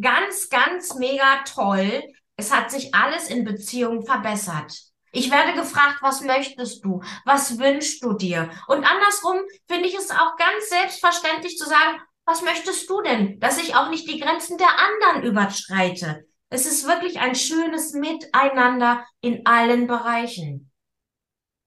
ganz, 0.00 0.48
ganz 0.48 0.94
mega 0.94 1.42
toll. 1.44 2.02
Es 2.36 2.54
hat 2.54 2.70
sich 2.70 2.94
alles 2.94 3.30
in 3.30 3.44
Beziehungen 3.44 4.04
verbessert. 4.04 4.72
Ich 5.12 5.30
werde 5.30 5.54
gefragt, 5.54 5.98
was 6.02 6.20
möchtest 6.20 6.84
du? 6.84 7.02
Was 7.24 7.58
wünschst 7.58 8.04
du 8.04 8.12
dir? 8.12 8.50
Und 8.66 8.84
andersrum 8.84 9.38
finde 9.66 9.88
ich 9.88 9.96
es 9.96 10.10
auch 10.10 10.36
ganz 10.36 10.68
selbstverständlich 10.68 11.56
zu 11.56 11.66
sagen, 11.66 12.00
was 12.28 12.42
möchtest 12.42 12.88
du 12.90 13.00
denn? 13.00 13.40
Dass 13.40 13.56
ich 13.56 13.74
auch 13.74 13.88
nicht 13.88 14.06
die 14.06 14.20
Grenzen 14.20 14.58
der 14.58 14.68
anderen 14.78 15.22
überschreite. 15.22 16.26
Es 16.50 16.66
ist 16.66 16.86
wirklich 16.86 17.20
ein 17.20 17.34
schönes 17.34 17.94
Miteinander 17.94 19.04
in 19.22 19.46
allen 19.46 19.86
Bereichen. 19.86 20.70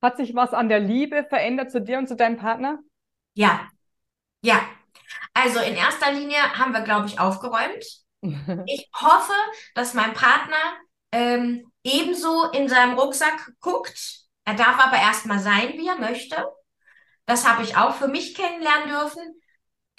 Hat 0.04 0.18
sich 0.18 0.36
was 0.36 0.54
an 0.54 0.70
der 0.70 0.80
Liebe 0.80 1.26
verändert 1.28 1.72
zu 1.72 1.82
dir 1.82 1.98
und 1.98 2.08
zu 2.08 2.16
deinem 2.16 2.38
Partner? 2.38 2.80
Ja. 3.34 3.68
Ja. 4.44 4.62
Also 5.34 5.60
in 5.60 5.76
erster 5.76 6.12
Linie 6.12 6.38
haben 6.58 6.74
wir, 6.74 6.82
glaube 6.82 7.08
ich, 7.08 7.20
aufgeräumt. 7.20 7.84
Ich 8.68 8.88
hoffe, 8.94 9.34
dass 9.74 9.96
mein 9.96 10.14
Partner 10.14 10.78
ähm, 11.12 11.72
ebenso 11.84 12.52
in 12.52 12.70
seinem 12.70 13.00
Rucksack 13.00 13.52
guckt. 13.60 14.28
Er 14.46 14.54
darf 14.54 14.80
aber 14.80 14.98
erstmal 14.98 15.40
sein, 15.40 15.74
wie 15.74 15.88
er 15.88 15.98
möchte. 15.98 16.46
Das 17.26 17.48
habe 17.48 17.64
ich 17.64 17.78
auch 17.78 17.96
für 17.96 18.08
mich 18.08 18.36
kennenlernen 18.36 18.90
dürfen. 18.90 19.41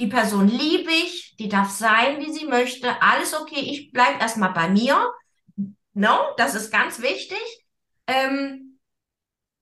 Die 0.02 0.09
Person 0.09 0.49
liebe 0.49 0.90
ich, 0.90 1.37
die 1.37 1.49
darf 1.49 1.71
sein, 1.71 2.18
wie 2.18 2.32
sie 2.32 2.44
möchte. 2.44 3.00
Alles 3.00 3.40
okay, 3.40 3.61
ich 3.61 3.92
bleibe 3.92 4.18
erstmal 4.18 4.52
bei 4.52 4.68
mir. 4.68 5.14
No, 5.94 6.18
das 6.37 6.56
ist 6.56 6.73
ganz 6.73 7.00
wichtig. 7.00 7.38
Ähm, 8.09 8.80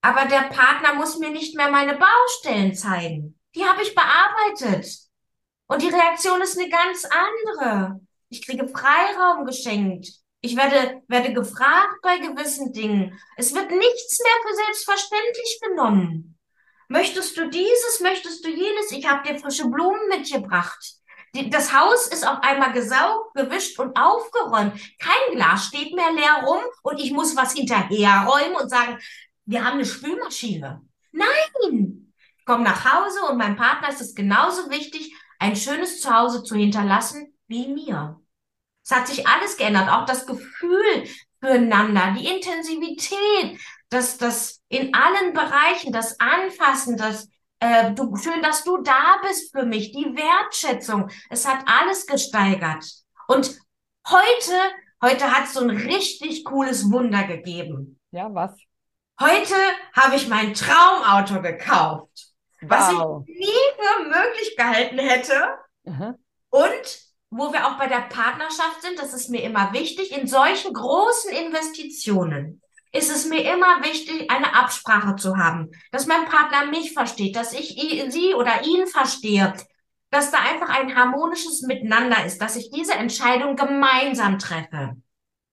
aber 0.01 0.25
der 0.25 0.49
Partner 0.49 0.95
muss 0.95 1.19
mir 1.19 1.29
nicht 1.29 1.55
mehr 1.57 1.71
meine 1.71 1.99
Baustellen 1.99 2.75
zeigen. 2.75 3.39
Die 3.55 3.67
habe 3.67 3.83
ich 3.83 3.95
bearbeitet. 3.95 4.87
Und 5.67 5.83
die 5.83 5.91
Reaktion 5.91 6.41
ist 6.41 6.59
eine 6.59 6.71
ganz 6.71 7.05
andere. 7.05 8.01
Ich 8.31 8.47
kriege 8.47 8.67
Freiraum 8.67 9.45
geschenkt. 9.45 10.09
Ich 10.41 10.57
werde, 10.57 11.03
werde 11.07 11.35
gefragt 11.35 12.01
bei 12.01 12.17
gewissen 12.17 12.73
Dingen. 12.73 13.21
Es 13.37 13.55
wird 13.55 13.71
nichts 13.71 14.19
mehr 14.23 14.49
für 14.49 14.55
selbstverständlich 14.55 15.61
genommen. 15.69 16.40
Möchtest 16.91 17.37
du 17.37 17.49
dieses, 17.49 18.01
möchtest 18.01 18.45
du 18.45 18.49
jenes? 18.49 18.91
Ich 18.91 19.07
habe 19.09 19.23
dir 19.23 19.39
frische 19.39 19.69
Blumen 19.69 20.09
mitgebracht. 20.09 20.97
Das 21.51 21.73
Haus 21.73 22.09
ist 22.09 22.27
auf 22.27 22.43
einmal 22.43 22.73
gesaugt, 22.73 23.33
gewischt 23.35 23.79
und 23.79 23.97
aufgeräumt. 23.97 24.73
Kein 24.99 25.37
Glas 25.37 25.67
steht 25.67 25.95
mehr 25.95 26.11
leer 26.13 26.43
rum 26.45 26.61
und 26.83 26.99
ich 26.99 27.13
muss 27.13 27.37
was 27.37 27.53
hinterherräumen 27.53 28.57
und 28.61 28.69
sagen, 28.69 28.99
wir 29.45 29.65
haben 29.65 29.75
eine 29.75 29.85
Spülmaschine. 29.85 30.83
Nein! 31.13 32.13
Ich 32.37 32.45
komme 32.45 32.65
nach 32.65 32.85
Hause 32.85 33.21
und 33.31 33.39
meinem 33.39 33.55
Partner 33.55 33.91
ist 33.91 34.01
es 34.01 34.17
genauso 34.17 34.69
wichtig, 34.69 35.15
ein 35.39 35.55
schönes 35.55 36.01
Zuhause 36.01 36.43
zu 36.43 36.57
hinterlassen 36.57 37.39
wie 37.47 37.69
mir. 37.69 38.21
Es 38.85 38.91
hat 38.91 39.07
sich 39.07 39.29
alles 39.29 39.57
geändert, 39.57 39.89
auch 39.91 40.07
das 40.07 40.27
Gefühl 40.27 41.05
füreinander, 41.39 42.17
die 42.19 42.27
Intensivität, 42.27 43.61
das, 43.91 44.17
das 44.19 44.63
in 44.69 44.95
allen 44.95 45.35
Bereichen, 45.35 45.93
das 45.93 46.19
Anfassen, 46.19 46.97
das 46.97 47.29
äh, 47.61 47.93
du, 47.93 48.17
schön, 48.17 48.43
dass 48.43 48.65
du 48.65 48.79
da 48.79 49.19
bist 49.23 49.53
für 49.53 49.65
mich, 49.65 49.93
die 49.93 50.17
Wertschätzung. 50.17 51.11
Es 51.29 51.47
hat 51.47 51.63
alles 51.67 52.07
gesteigert. 52.07 52.85
Und 53.29 53.59
heute, 54.09 54.53
heute 55.03 55.31
hat 55.31 55.45
es 55.45 55.53
so 55.53 55.61
ein 55.61 55.71
richtig 55.71 56.45
cooles 56.45 56.91
Wunder 56.91 57.25
gegeben. 57.25 58.01
Ja, 58.13 58.33
was? 58.33 58.53
Heute 59.21 59.55
habe 59.95 60.17
ich 60.17 60.29
mein 60.29 60.55
Traumauto 60.55 61.43
gekauft, 61.43 62.33
wow. 62.63 62.71
was 62.71 62.91
ich 62.91 63.39
nie 63.39 63.47
für 63.77 64.05
möglich 64.05 64.57
gehalten 64.57 64.99
hätte. 64.99 65.59
Mhm. 65.85 66.15
Und 66.49 67.01
wo 67.29 67.53
wir 67.53 67.67
auch 67.67 67.79
bei 67.79 67.87
der 67.87 68.09
Partnerschaft 68.09 68.81
sind, 68.81 68.99
das 68.99 69.13
ist 69.13 69.29
mir 69.29 69.43
immer 69.43 69.73
wichtig, 69.75 70.17
in 70.17 70.27
solchen 70.27 70.73
großen 70.73 71.31
Investitionen 71.31 72.63
ist 72.93 73.11
es 73.11 73.27
mir 73.27 73.53
immer 73.53 73.83
wichtig, 73.83 74.31
eine 74.31 74.55
Absprache 74.55 75.17
zu 75.17 75.37
haben, 75.37 75.71
dass 75.93 76.07
mein 76.07 76.25
Partner 76.25 76.67
mich 76.67 76.93
versteht, 76.93 77.37
dass 77.37 77.53
ich 77.53 77.77
sie 78.09 78.35
oder 78.35 78.65
ihn 78.65 78.87
verstehe, 78.87 79.55
dass 80.11 80.31
da 80.31 80.39
einfach 80.41 80.69
ein 80.69 80.97
harmonisches 80.97 81.63
Miteinander 81.63 82.25
ist, 82.25 82.39
dass 82.39 82.57
ich 82.57 82.71
diese 82.71 82.95
Entscheidung 82.95 83.55
gemeinsam 83.55 84.39
treffe. 84.39 84.97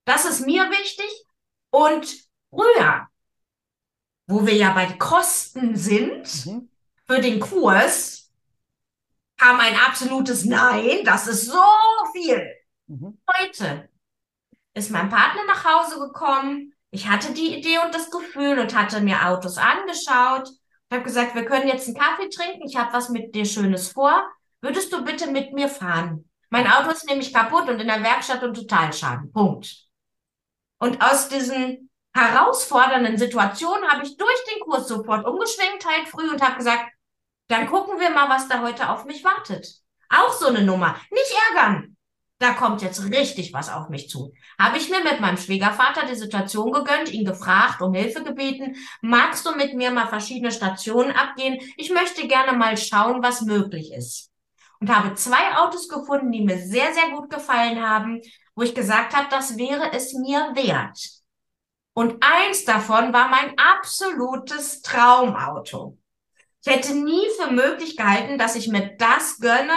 Das 0.05 0.25
ist 0.25 0.45
mir 0.45 0.69
wichtig. 0.71 1.25
Und 1.69 2.07
früher, 2.49 3.07
wo 4.25 4.47
wir 4.47 4.55
ja 4.55 4.71
bei 4.71 4.85
Kosten 4.93 5.75
sind 5.75 6.45
mhm. 6.45 6.69
für 7.05 7.19
den 7.19 7.39
Kurs, 7.39 8.31
kam 9.37 9.59
ein 9.59 9.75
absolutes 9.75 10.45
Nein, 10.45 11.01
das 11.03 11.27
ist 11.27 11.45
so 11.45 11.63
viel. 12.13 12.51
Mhm. 12.87 13.21
Heute 13.37 13.89
ist 14.73 14.89
mein 14.89 15.09
Partner 15.09 15.45
nach 15.45 15.65
Hause 15.65 15.99
gekommen. 15.99 16.73
Ich 16.97 17.07
hatte 17.07 17.31
die 17.31 17.55
Idee 17.55 17.77
und 17.77 17.93
das 17.93 18.09
Gefühl 18.09 18.57
und 18.57 18.75
hatte 18.75 19.01
mir 19.01 19.27
Autos 19.27 19.59
angeschaut. 19.59 20.49
Ich 20.49 20.95
habe 20.95 21.03
gesagt, 21.03 21.35
wir 21.35 21.45
können 21.45 21.67
jetzt 21.67 21.85
einen 21.85 21.95
Kaffee 21.95 22.27
trinken. 22.27 22.67
Ich 22.67 22.75
habe 22.75 22.91
was 22.91 23.09
mit 23.09 23.35
dir 23.35 23.45
Schönes 23.45 23.89
vor. 23.89 24.27
Würdest 24.61 24.91
du 24.91 25.05
bitte 25.05 25.29
mit 25.29 25.53
mir 25.53 25.69
fahren? 25.69 26.27
Mein 26.49 26.65
Auto 26.65 26.89
ist 26.89 27.07
nämlich 27.07 27.31
kaputt 27.31 27.69
und 27.69 27.79
in 27.79 27.85
der 27.85 28.01
Werkstatt 28.01 28.41
und 28.41 28.55
Totalschaden. 28.55 29.31
Punkt. 29.31 29.75
Und 30.79 30.99
aus 30.99 31.29
diesen 31.29 31.91
herausfordernden 32.15 33.19
Situationen 33.19 33.87
habe 33.87 34.03
ich 34.03 34.17
durch 34.17 34.43
den 34.51 34.61
Kurs 34.61 34.87
sofort 34.87 35.23
umgeschwenkt, 35.27 35.85
halt 35.85 36.07
früh 36.07 36.27
und 36.31 36.41
habe 36.41 36.57
gesagt, 36.57 36.89
dann 37.47 37.67
gucken 37.67 37.99
wir 37.99 38.09
mal, 38.09 38.27
was 38.27 38.47
da 38.47 38.63
heute 38.63 38.89
auf 38.89 39.05
mich 39.05 39.23
wartet. 39.23 39.67
Auch 40.09 40.33
so 40.33 40.47
eine 40.47 40.63
Nummer. 40.63 40.99
Nicht 41.11 41.35
ärgern. 41.51 41.95
Da 42.39 42.53
kommt 42.53 42.83
jetzt 42.83 43.03
richtig 43.03 43.51
was 43.51 43.69
auf 43.69 43.89
mich 43.89 44.09
zu. 44.09 44.31
Habe 44.59 44.77
ich 44.77 44.89
mir 44.89 45.03
mit 45.03 45.19
meinem 45.19 45.37
Schwiegervater 45.37 46.05
die 46.05 46.15
Situation 46.15 46.71
gegönnt, 46.71 47.11
ihn 47.11 47.25
gefragt, 47.25 47.81
um 47.81 47.95
Hilfe 47.95 48.23
gebeten. 48.23 48.75
Magst 49.01 49.45
du 49.45 49.55
mit 49.55 49.73
mir 49.73 49.89
mal 49.89 50.07
verschiedene 50.07 50.51
Stationen 50.51 51.11
abgehen? 51.11 51.59
Ich 51.77 51.89
möchte 51.89 52.27
gerne 52.27 52.55
mal 52.55 52.77
schauen, 52.77 53.23
was 53.23 53.41
möglich 53.41 53.91
ist. 53.91 54.31
Und 54.79 54.95
habe 54.95 55.15
zwei 55.15 55.57
Autos 55.57 55.89
gefunden, 55.89 56.31
die 56.31 56.43
mir 56.43 56.59
sehr, 56.59 56.93
sehr 56.93 57.09
gut 57.09 57.31
gefallen 57.31 57.81
haben, 57.81 58.21
wo 58.55 58.61
ich 58.61 58.75
gesagt 58.75 59.15
habe, 59.15 59.27
das 59.31 59.57
wäre 59.57 59.91
es 59.93 60.13
mir 60.13 60.51
wert. 60.53 60.99
Und 61.93 62.23
eins 62.23 62.65
davon 62.65 63.11
war 63.13 63.29
mein 63.29 63.57
absolutes 63.57 64.83
Traumauto. 64.83 65.97
Ich 66.63 66.71
hätte 66.71 66.93
nie 66.93 67.25
für 67.39 67.51
möglich 67.51 67.97
gehalten, 67.97 68.37
dass 68.37 68.55
ich 68.55 68.67
mir 68.67 68.95
das 68.97 69.39
gönne 69.39 69.73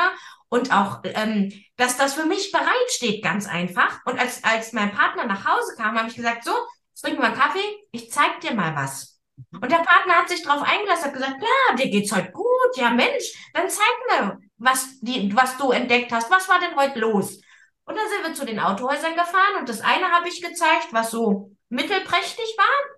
und 0.50 0.72
auch, 0.72 1.00
ähm, 1.04 1.50
dass 1.76 1.96
das 1.96 2.14
für 2.14 2.26
mich 2.26 2.52
bereitsteht, 2.52 3.24
ganz 3.24 3.48
einfach. 3.48 4.00
Und 4.04 4.18
als, 4.18 4.44
als 4.44 4.74
mein 4.74 4.92
Partner 4.92 5.24
nach 5.24 5.46
Hause 5.46 5.74
kam, 5.76 5.98
habe 5.98 6.08
ich 6.08 6.16
gesagt, 6.16 6.44
so, 6.44 6.52
jetzt 6.90 7.00
trinken 7.02 7.22
wir 7.22 7.28
einen 7.28 7.38
Kaffee, 7.38 7.86
ich 7.92 8.10
zeig 8.10 8.40
dir 8.40 8.52
mal 8.52 8.76
was. 8.76 9.18
Und 9.52 9.72
der 9.72 9.78
Partner 9.78 10.16
hat 10.16 10.28
sich 10.28 10.42
darauf 10.42 10.62
eingelassen, 10.62 11.06
hat 11.06 11.14
gesagt, 11.14 11.38
klar, 11.38 11.76
dir 11.76 11.88
geht's 11.88 12.12
heute 12.12 12.30
gut, 12.32 12.50
gut. 12.60 12.76
Ja, 12.76 12.90
Mensch, 12.90 13.50
dann 13.54 13.68
zeig 13.68 13.86
mir, 14.08 14.38
was, 14.58 15.00
die, 15.00 15.34
was 15.34 15.56
du 15.56 15.70
entdeckt 15.70 16.12
hast. 16.12 16.30
Was 16.30 16.48
war 16.48 16.60
denn 16.60 16.76
heute 16.76 16.98
los? 16.98 17.40
Und 17.84 17.96
dann 17.96 18.08
sind 18.08 18.26
wir 18.26 18.34
zu 18.34 18.44
den 18.44 18.60
Autohäusern 18.60 19.14
gefahren 19.14 19.58
und 19.58 19.68
das 19.68 19.80
eine 19.80 20.10
habe 20.10 20.28
ich 20.28 20.42
gezeigt, 20.42 20.88
was 20.92 21.10
so 21.10 21.50
mittelprächtig 21.70 22.54
war. 22.56 22.96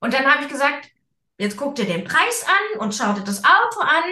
Und 0.00 0.14
dann 0.14 0.32
habe 0.32 0.44
ich 0.44 0.48
gesagt, 0.48 0.88
jetzt 1.38 1.56
guck 1.56 1.74
dir 1.74 1.84
den 1.84 2.04
Preis 2.04 2.46
an 2.46 2.80
und 2.80 2.94
schau 2.94 3.12
dir 3.12 3.22
das 3.22 3.44
Auto 3.44 3.80
an. 3.80 4.04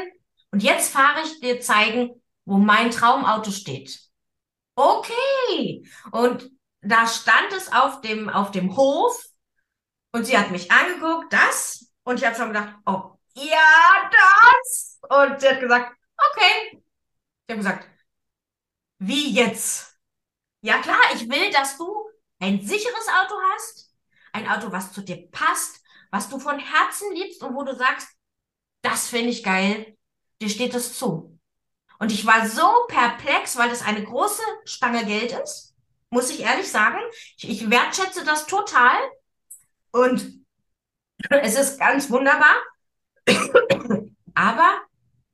Und 0.53 0.63
jetzt 0.63 0.93
fahre 0.93 1.23
ich 1.23 1.41
dir 1.41 1.61
zeigen, 1.61 2.20
wo 2.45 2.59
mein 2.59 2.91
Traumauto 2.91 3.51
steht. 3.51 4.01
Okay. 4.75 5.85
Und 6.13 6.51
da 6.81 7.07
stand 7.07 7.53
es 7.53 7.73
auf 7.73 8.01
dem, 8.01 8.29
auf 8.29 8.51
dem 8.51 8.77
Hof 8.77 9.23
und 10.13 10.25
sie 10.25 10.37
hat 10.37 10.51
mich 10.51 10.71
angeguckt, 10.71 11.33
das. 11.33 11.93
Und 12.03 12.19
ich 12.19 12.27
habe 12.27 12.37
schon 12.37 12.49
gedacht, 12.49 12.75
oh, 12.87 13.13
ja, 13.35 14.11
das. 14.11 14.99
Und 15.09 15.41
sie 15.41 15.49
hat 15.49 15.61
gesagt, 15.61 15.97
okay. 16.17 16.83
Ich 17.47 17.53
habe 17.53 17.59
gesagt, 17.59 17.89
wie 18.99 19.33
jetzt? 19.33 19.99
Ja 20.63 20.79
klar, 20.81 21.01
ich 21.15 21.29
will, 21.29 21.51
dass 21.53 21.77
du 21.79 22.05
ein 22.39 22.61
sicheres 22.61 23.09
Auto 23.09 23.35
hast, 23.53 23.95
ein 24.33 24.49
Auto, 24.49 24.71
was 24.73 24.93
zu 24.93 25.03
dir 25.03 25.29
passt, 25.31 25.83
was 26.11 26.29
du 26.29 26.39
von 26.39 26.59
Herzen 26.59 27.13
liebst 27.15 27.43
und 27.43 27.55
wo 27.55 27.63
du 27.65 27.75
sagst, 27.75 28.09
das 28.83 29.09
finde 29.09 29.31
ich 29.31 29.43
geil, 29.43 29.97
dir 30.41 30.49
steht 30.49 30.75
es 30.75 30.99
zu. 30.99 31.40
Und 32.01 32.11
ich 32.11 32.27
war 32.27 32.49
so 32.49 32.67
perplex, 32.89 33.57
weil 33.57 33.69
das 33.69 33.83
eine 33.83 34.03
große 34.03 34.43
Stange 34.65 35.05
Geld 35.05 35.33
ist, 35.33 35.75
muss 36.09 36.31
ich 36.31 36.41
ehrlich 36.41 36.69
sagen. 36.69 36.99
Ich, 37.37 37.49
ich 37.49 37.71
wertschätze 37.71 38.25
das 38.25 38.47
total. 38.47 38.97
Und 39.93 40.45
es 41.31 41.59
ist 41.59 41.79
ganz 41.79 42.11
wunderbar. 42.11 42.55
Aber 44.35 44.81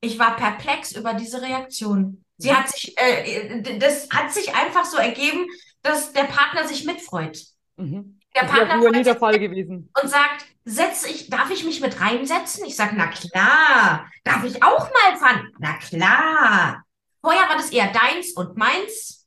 ich 0.01 0.19
war 0.19 0.37
perplex 0.37 0.93
über 0.93 1.15
diese 1.15 1.41
Reaktion. 1.41 2.25
Sie 2.37 2.55
hat 2.55 2.69
sich, 2.69 2.99
äh, 2.99 3.79
das 3.79 4.09
hat 4.11 4.33
sich 4.33 4.55
einfach 4.55 4.85
so 4.85 4.97
ergeben, 4.97 5.47
dass 5.83 6.13
der 6.13 6.25
Partner 6.25 6.67
sich 6.67 6.85
mitfreut. 6.85 7.45
Mhm. 7.77 8.19
Der 8.37 8.47
Partner 8.47 8.79
früher 8.79 8.91
nie 8.91 9.03
der 9.03 9.17
Fall 9.17 9.39
gewesen. 9.39 9.91
Und 10.01 10.09
sagt, 10.09 10.47
setz 10.65 11.07
ich, 11.07 11.31
darf 11.31 11.51
ich 11.51 11.65
mich 11.65 11.81
mit 11.81 12.01
reinsetzen? 12.01 12.65
Ich 12.67 12.77
sage, 12.77 12.95
na 12.97 13.07
klar. 13.07 14.11
Darf 14.25 14.45
ich 14.45 14.63
auch 14.63 14.91
mal 14.91 15.17
fahren? 15.17 15.53
Na 15.59 15.75
klar. 15.79 16.85
Vorher 17.23 17.49
war 17.49 17.57
das 17.57 17.71
eher 17.71 17.93
deins 17.93 18.33
und 18.33 18.57
meins. 18.57 19.27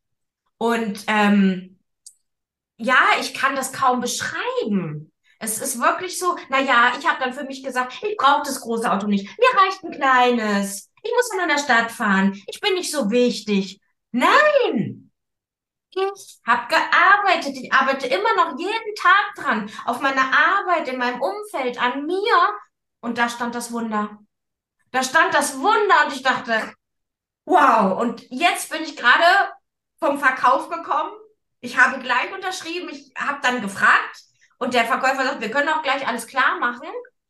Und 0.58 1.04
ähm, 1.08 1.80
ja, 2.78 3.00
ich 3.20 3.34
kann 3.34 3.56
das 3.56 3.74
kaum 3.74 4.00
beschreiben. 4.00 5.12
Es 5.40 5.60
ist 5.60 5.80
wirklich 5.80 6.20
so, 6.20 6.38
na 6.50 6.60
ja, 6.60 6.94
ich 7.00 7.08
habe 7.08 7.20
dann 7.20 7.34
für 7.34 7.46
mich 7.46 7.64
gesagt, 7.64 7.94
ich 8.02 8.18
brauche 8.18 8.44
das 8.44 8.62
große 8.62 8.92
Auto 8.92 9.08
nicht. 9.08 9.26
Mir 9.38 9.62
reicht 9.62 9.84
ein 9.84 9.92
kleines. 9.92 10.90
Ich 11.02 11.12
muss 11.12 11.32
nur 11.34 11.44
in 11.44 11.50
der 11.50 11.60
Stadt 11.60 11.92
fahren. 11.92 12.42
Ich 12.48 12.60
bin 12.60 12.74
nicht 12.74 12.92
so 12.92 13.10
wichtig. 13.10 13.80
Nein! 14.12 15.09
Ich 15.92 16.40
habe 16.46 16.68
gearbeitet. 16.68 17.56
Ich 17.58 17.74
arbeite 17.74 18.08
immer 18.08 18.36
noch 18.36 18.58
jeden 18.58 18.96
Tag 18.96 19.36
dran. 19.36 19.72
Auf 19.86 20.00
meiner 20.02 20.22
Arbeit, 20.22 20.88
in 20.88 20.98
meinem 20.98 21.22
Umfeld, 21.22 21.82
an 21.82 22.06
mir. 22.06 22.36
Und 23.02 23.18
da 23.18 23.30
stand 23.30 23.56
das 23.56 23.72
Wunder. 23.72 24.20
Da 24.92 25.04
stand 25.04 25.34
das 25.34 25.60
Wunder 25.60 26.06
und 26.06 26.14
ich 26.14 26.22
dachte, 26.22 26.74
wow. 27.46 28.00
Und 28.00 28.26
jetzt 28.30 28.70
bin 28.72 28.84
ich 28.84 28.96
gerade 28.96 29.54
vom 30.00 30.20
Verkauf 30.20 30.70
gekommen. 30.70 31.14
Ich 31.60 31.78
habe 31.78 32.00
gleich 32.00 32.34
unterschrieben. 32.34 32.90
Ich 32.90 33.12
habe 33.18 33.40
dann 33.42 33.62
gefragt 33.62 34.24
und 34.58 34.74
der 34.74 34.86
Verkäufer 34.86 35.24
sagt, 35.24 35.42
wir 35.42 35.52
können 35.52 35.70
auch 35.70 35.82
gleich 35.82 36.08
alles 36.08 36.28
klar 36.28 36.60
machen 36.60 36.88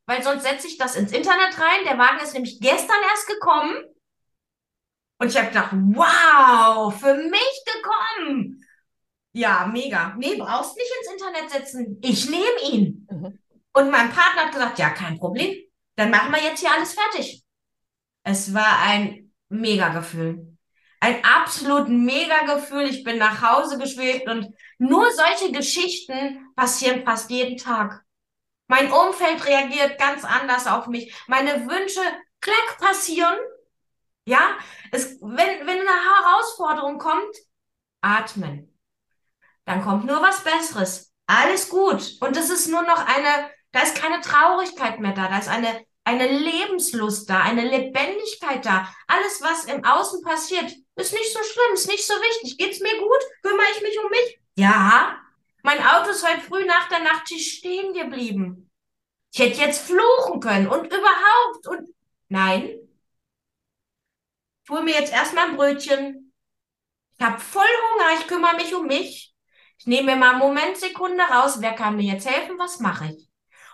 weil 0.09 0.23
sonst 0.23 0.41
setze 0.41 0.65
ich 0.65 0.79
das 0.79 0.95
ins 0.95 1.11
Internet 1.11 1.59
rein. 1.59 1.85
Der 1.85 1.99
Wagen 1.99 2.19
ist 2.23 2.33
nämlich 2.33 2.59
gestern 2.59 2.97
erst 3.11 3.27
gekommen. 3.27 3.75
Und 5.19 5.27
ich 5.27 5.37
habe 5.37 5.47
gedacht, 5.47 5.71
wow, 5.73 6.97
für 6.97 7.13
mich 7.13 7.63
gekommen. 7.65 8.65
Ja, 9.33 9.69
mega. 9.71 10.15
Nee, 10.17 10.35
brauchst 10.37 10.75
nicht 10.75 10.91
ins 10.99 11.11
Internet 11.11 11.49
setzen. 11.51 11.99
Ich 12.01 12.29
nehme 12.29 12.61
ihn. 12.71 13.07
Mhm. 13.11 13.39
Und 13.73 13.91
mein 13.91 14.09
Partner 14.09 14.45
hat 14.45 14.53
gesagt, 14.53 14.79
ja, 14.79 14.89
kein 14.89 15.19
Problem. 15.19 15.55
Dann 15.95 16.09
machen 16.09 16.31
wir 16.31 16.41
jetzt 16.41 16.61
hier 16.61 16.71
alles 16.71 16.93
fertig. 16.93 17.43
Es 18.23 18.53
war 18.53 18.79
ein 18.83 19.31
mega 19.49 19.89
Gefühl. 19.89 20.57
Ein 21.01 21.23
absolut 21.23 21.89
mega 21.89 22.55
Gefühl. 22.55 22.83
Ich 22.83 23.03
bin 23.03 23.17
nach 23.17 23.41
Hause 23.41 23.77
geschwebt 23.77 24.27
und 24.27 24.47
nur 24.77 25.11
solche 25.11 25.51
Geschichten 25.51 26.51
passieren 26.55 27.03
fast 27.03 27.29
jeden 27.29 27.57
Tag. 27.57 28.03
Mein 28.67 28.91
Umfeld 28.91 29.45
reagiert 29.45 29.97
ganz 29.97 30.23
anders 30.23 30.67
auf 30.67 30.87
mich. 30.87 31.13
Meine 31.27 31.67
Wünsche, 31.67 32.01
klack, 32.39 32.77
passieren. 32.79 33.37
Ja, 34.29 34.59
es, 34.91 35.19
wenn, 35.21 35.65
wenn 35.65 35.79
eine 35.79 35.89
Herausforderung 35.89 36.99
kommt, 36.99 37.35
atmen. 38.01 38.79
Dann 39.65 39.83
kommt 39.83 40.05
nur 40.05 40.21
was 40.21 40.43
Besseres. 40.43 41.11
Alles 41.25 41.67
gut. 41.67 42.15
Und 42.21 42.37
es 42.37 42.51
ist 42.51 42.67
nur 42.67 42.83
noch 42.83 43.07
eine, 43.07 43.49
da 43.71 43.81
ist 43.81 43.95
keine 43.95 44.21
Traurigkeit 44.21 44.99
mehr 44.99 45.13
da. 45.13 45.29
Da 45.29 45.39
ist 45.39 45.49
eine, 45.49 45.83
eine 46.03 46.27
Lebenslust 46.27 47.27
da, 47.27 47.41
eine 47.41 47.67
Lebendigkeit 47.67 48.63
da. 48.63 48.87
Alles, 49.07 49.41
was 49.41 49.65
im 49.65 49.83
Außen 49.83 50.21
passiert, 50.21 50.75
ist 50.95 51.13
nicht 51.13 51.33
so 51.33 51.39
schlimm, 51.41 51.73
ist 51.73 51.89
nicht 51.89 52.05
so 52.05 52.13
wichtig. 52.13 52.59
Geht's 52.59 52.81
mir 52.81 52.99
gut? 52.99 53.19
Kümmere 53.41 53.65
ich 53.75 53.81
mich 53.81 53.99
um 53.99 54.11
mich? 54.11 54.39
Ja, 54.57 55.17
mein 55.63 55.83
Auto 55.83 56.11
ist 56.11 56.27
heute 56.27 56.41
früh 56.41 56.65
nach 56.65 56.87
der 56.89 56.99
Nachtschicht 56.99 57.57
stehen 57.57 57.93
geblieben. 57.93 58.69
Ich 59.33 59.39
hätte 59.39 59.59
jetzt 59.59 59.87
fluchen 59.87 60.39
können 60.39 60.67
und 60.67 60.85
überhaupt 60.85 61.67
und 61.67 61.89
nein. 62.27 62.88
Ich 64.69 64.75
hole 64.75 64.83
mir 64.83 64.93
jetzt 64.93 65.11
erstmal 65.11 65.49
ein 65.49 65.55
Brötchen. 65.55 66.31
Ich 67.17 67.25
habe 67.25 67.39
voll 67.39 67.63
Hunger, 67.63 68.19
ich 68.19 68.27
kümmere 68.27 68.55
mich 68.55 68.75
um 68.75 68.85
mich. 68.85 69.33
Ich 69.79 69.87
nehme 69.87 70.11
mir 70.11 70.15
mal 70.15 70.29
einen 70.29 70.39
Moment, 70.39 70.77
Sekunde 70.77 71.23
raus. 71.23 71.57
Wer 71.59 71.73
kann 71.73 71.95
mir 71.95 72.03
jetzt 72.03 72.29
helfen? 72.29 72.59
Was 72.59 72.79
mache 72.79 73.07
ich? 73.07 73.27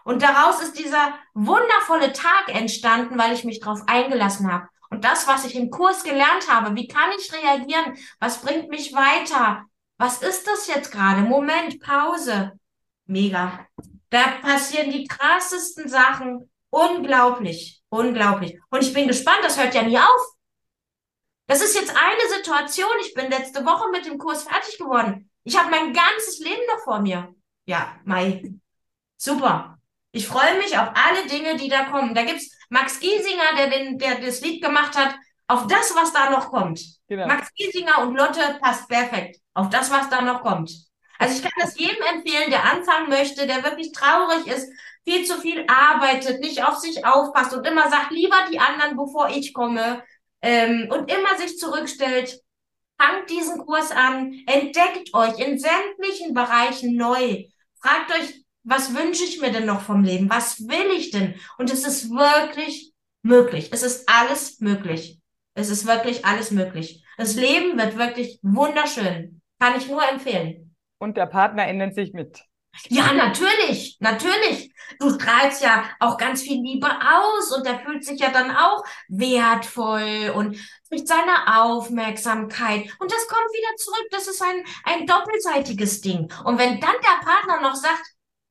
Und 0.06 0.22
daraus 0.22 0.62
ist 0.62 0.80
dieser 0.80 1.14
wundervolle 1.34 2.14
Tag 2.14 2.48
entstanden, 2.48 3.18
weil 3.18 3.34
ich 3.34 3.44
mich 3.44 3.60
darauf 3.60 3.82
eingelassen 3.88 4.50
habe. 4.50 4.70
Und 4.90 5.04
das, 5.04 5.28
was 5.28 5.44
ich 5.44 5.56
im 5.56 5.70
Kurs 5.70 6.06
gelernt 6.06 6.50
habe, 6.50 6.74
wie 6.78 6.88
kann 6.88 7.10
ich 7.20 7.30
reagieren? 7.34 7.98
Was 8.22 8.42
bringt 8.42 8.70
mich 8.70 8.94
weiter? 8.94 9.66
Was 9.98 10.22
ist 10.22 10.48
das 10.48 10.68
jetzt 10.68 10.94
gerade? 10.94 11.24
Moment, 11.24 11.82
Pause. 11.82 12.54
Mega. 13.06 13.68
Da 14.12 14.24
passieren 14.42 14.92
die 14.92 15.08
krassesten 15.08 15.90
Sachen. 15.90 16.50
Unglaublich. 16.70 17.82
Unglaublich. 17.90 18.58
Und 18.70 18.82
ich 18.82 18.94
bin 18.94 19.10
gespannt, 19.10 19.40
das 19.44 19.62
hört 19.62 19.76
ja 19.76 19.82
nie 19.82 19.98
auf. 19.98 20.35
Das 21.48 21.62
ist 21.62 21.76
jetzt 21.76 21.96
eine 21.96 22.36
Situation. 22.36 22.90
Ich 23.02 23.14
bin 23.14 23.30
letzte 23.30 23.66
Woche 23.66 23.90
mit 23.92 24.06
dem 24.06 24.18
Kurs 24.18 24.44
fertig 24.44 24.78
geworden. 24.78 25.30
Ich 25.44 25.58
habe 25.58 25.70
mein 25.70 25.94
ganzes 25.94 26.40
Leben 26.40 26.62
noch 26.68 26.84
vor 26.84 27.00
mir. 27.00 27.34
Ja, 27.66 28.00
Mai. 28.04 28.52
Super. 29.18 29.78
Ich 30.12 30.28
freue 30.28 30.58
mich 30.58 30.78
auf 30.78 30.90
alle 30.94 31.28
Dinge, 31.28 31.58
die 31.58 31.70
da 31.70 31.86
kommen. 31.86 32.16
Da 32.16 32.24
gibt's 32.24 32.52
Max 32.70 33.00
Giesinger, 33.00 33.56
der, 33.58 33.70
den, 33.70 33.98
der 33.98 34.20
das 34.20 34.42
Lied 34.42 34.64
gemacht 34.64 34.98
hat, 34.98 35.16
auf 35.48 35.68
das, 35.68 35.94
was 35.96 36.14
da 36.14 36.30
noch 36.32 36.50
kommt. 36.50 36.82
Genau. 37.08 37.28
Max 37.28 37.54
Giesinger 37.54 38.02
und 38.02 38.16
Lotte 38.16 38.58
passt 38.62 38.88
perfekt 38.88 39.40
auf 39.54 39.70
das, 39.70 39.92
was 39.92 40.10
da 40.10 40.22
noch 40.22 40.42
kommt. 40.42 40.72
Also 41.20 41.36
ich 41.36 41.42
kann 41.42 41.52
das 41.60 41.78
jedem 41.78 42.02
empfehlen, 42.14 42.50
der 42.50 42.64
anfangen 42.64 43.10
möchte, 43.10 43.48
der 43.48 43.64
wirklich 43.64 43.92
traurig 43.92 44.48
ist, 44.48 44.70
viel 45.04 45.26
zu 45.26 45.40
viel 45.40 45.66
arbeitet, 45.68 46.42
nicht 46.42 46.64
auf 46.64 46.78
sich 46.78 47.06
aufpasst 47.06 47.54
und 47.54 47.66
immer 47.66 47.90
sagt, 47.90 48.12
lieber 48.12 48.36
die 48.52 48.60
anderen, 48.60 48.98
bevor 48.98 49.30
ich 49.30 49.54
komme, 49.54 50.04
ähm, 50.46 50.90
und 50.92 51.12
immer 51.12 51.38
sich 51.38 51.58
zurückstellt. 51.58 52.40
Fangt 52.98 53.30
diesen 53.30 53.58
Kurs 53.66 53.92
an, 53.92 54.34
entdeckt 54.46 55.14
euch 55.14 55.38
in 55.40 55.60
sämtlichen 55.60 56.34
Bereichen 56.34 56.96
neu. 56.96 57.44
Fragt 57.82 58.12
euch, 58.12 58.46
was 58.64 58.96
wünsche 58.96 59.26
ich 59.26 59.42
mir 59.42 59.52
denn 59.52 59.66
noch 59.66 59.82
vom 59.82 60.04
Leben? 60.04 60.30
Was 60.30 60.60
will 60.68 60.96
ich 60.96 61.12
denn? 61.12 61.36
Und 61.58 61.72
es 61.72 61.86
ist 61.86 62.10
wirklich 62.10 62.94
möglich. 63.22 63.70
Es 63.74 63.84
ist 63.84 64.08
alles 64.08 64.60
möglich. 64.62 65.20
Es 65.56 65.70
ist 65.70 65.86
wirklich 65.86 66.26
alles 66.26 66.52
möglich. 66.52 67.04
Das 67.18 67.36
Leben 67.36 67.78
wird 67.78 67.98
wirklich 67.98 68.40
wunderschön. 68.42 69.42
Kann 69.60 69.78
ich 69.78 69.90
nur 69.90 70.08
empfehlen. 70.08 70.76
Und 71.00 71.18
der 71.18 71.26
Partner 71.26 71.68
ändert 71.68 71.96
sich 71.96 72.14
mit. 72.14 72.44
Ja, 72.90 73.14
natürlich, 73.14 73.98
natürlich. 74.00 74.72
Du 75.00 75.14
strahlst 75.14 75.62
ja 75.62 75.84
auch 76.00 76.18
ganz 76.18 76.42
viel 76.42 76.62
Liebe 76.62 76.88
aus 76.88 77.52
und 77.52 77.66
der 77.66 77.80
fühlt 77.80 78.06
sich 78.06 78.20
ja 78.20 78.30
dann 78.30 78.56
auch 78.56 78.84
wertvoll 79.08 80.32
und 80.36 80.58
kriegt 80.90 81.08
seine 81.08 81.62
Aufmerksamkeit. 81.62 82.90
Und 83.00 83.12
das 83.12 83.28
kommt 83.28 83.52
wieder 83.52 83.76
zurück. 83.78 84.08
Das 84.12 84.28
ist 84.28 84.42
ein, 84.42 84.64
ein 84.84 85.08
doppelseitiges 85.08 86.02
Ding. 86.02 86.32
Und 86.44 86.58
wenn 86.58 86.80
dann 86.80 86.96
der 87.02 87.26
Partner 87.26 87.62
noch 87.62 87.76
sagt, 87.76 88.04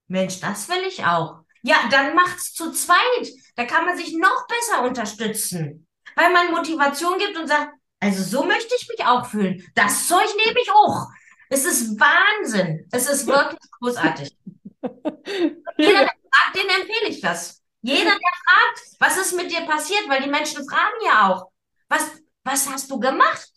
Mensch, 0.08 0.40
das 0.40 0.68
will 0.68 0.84
ich 0.86 1.04
auch. 1.04 1.40
Ja, 1.62 1.76
dann 1.90 2.14
macht's 2.14 2.52
zu 2.52 2.72
zweit. 2.72 3.28
Da 3.56 3.64
kann 3.64 3.86
man 3.86 3.96
sich 3.96 4.14
noch 4.14 4.46
besser 4.46 4.84
unterstützen. 4.84 5.86
Weil 6.16 6.32
man 6.32 6.50
Motivation 6.50 7.18
gibt 7.18 7.36
und 7.38 7.48
sagt, 7.48 7.72
also 8.00 8.22
so 8.22 8.44
möchte 8.44 8.74
ich 8.78 8.88
mich 8.88 9.06
auch 9.06 9.26
fühlen. 9.26 9.64
Das 9.74 10.06
Zeug 10.06 10.28
nehme 10.36 10.60
ich 10.60 10.70
auch. 10.70 11.06
Es 11.54 11.64
ist 11.64 12.00
Wahnsinn. 12.00 12.88
Es 12.90 13.08
ist 13.08 13.28
wirklich 13.28 13.60
großartig. 13.80 14.36
Jeder, 14.82 16.00
der 16.00 16.16
fragt, 16.32 16.56
den 16.56 16.68
empfehle 16.68 17.08
ich 17.08 17.20
das. 17.20 17.62
Jeder, 17.80 18.10
der 18.10 18.32
fragt, 18.44 18.80
was 18.98 19.18
ist 19.18 19.36
mit 19.36 19.52
dir 19.52 19.60
passiert, 19.60 20.08
weil 20.08 20.20
die 20.20 20.28
Menschen 20.28 20.68
fragen 20.68 21.04
ja 21.06 21.28
auch, 21.28 21.52
was, 21.88 22.10
was 22.42 22.68
hast 22.68 22.90
du 22.90 22.98
gemacht? 22.98 23.52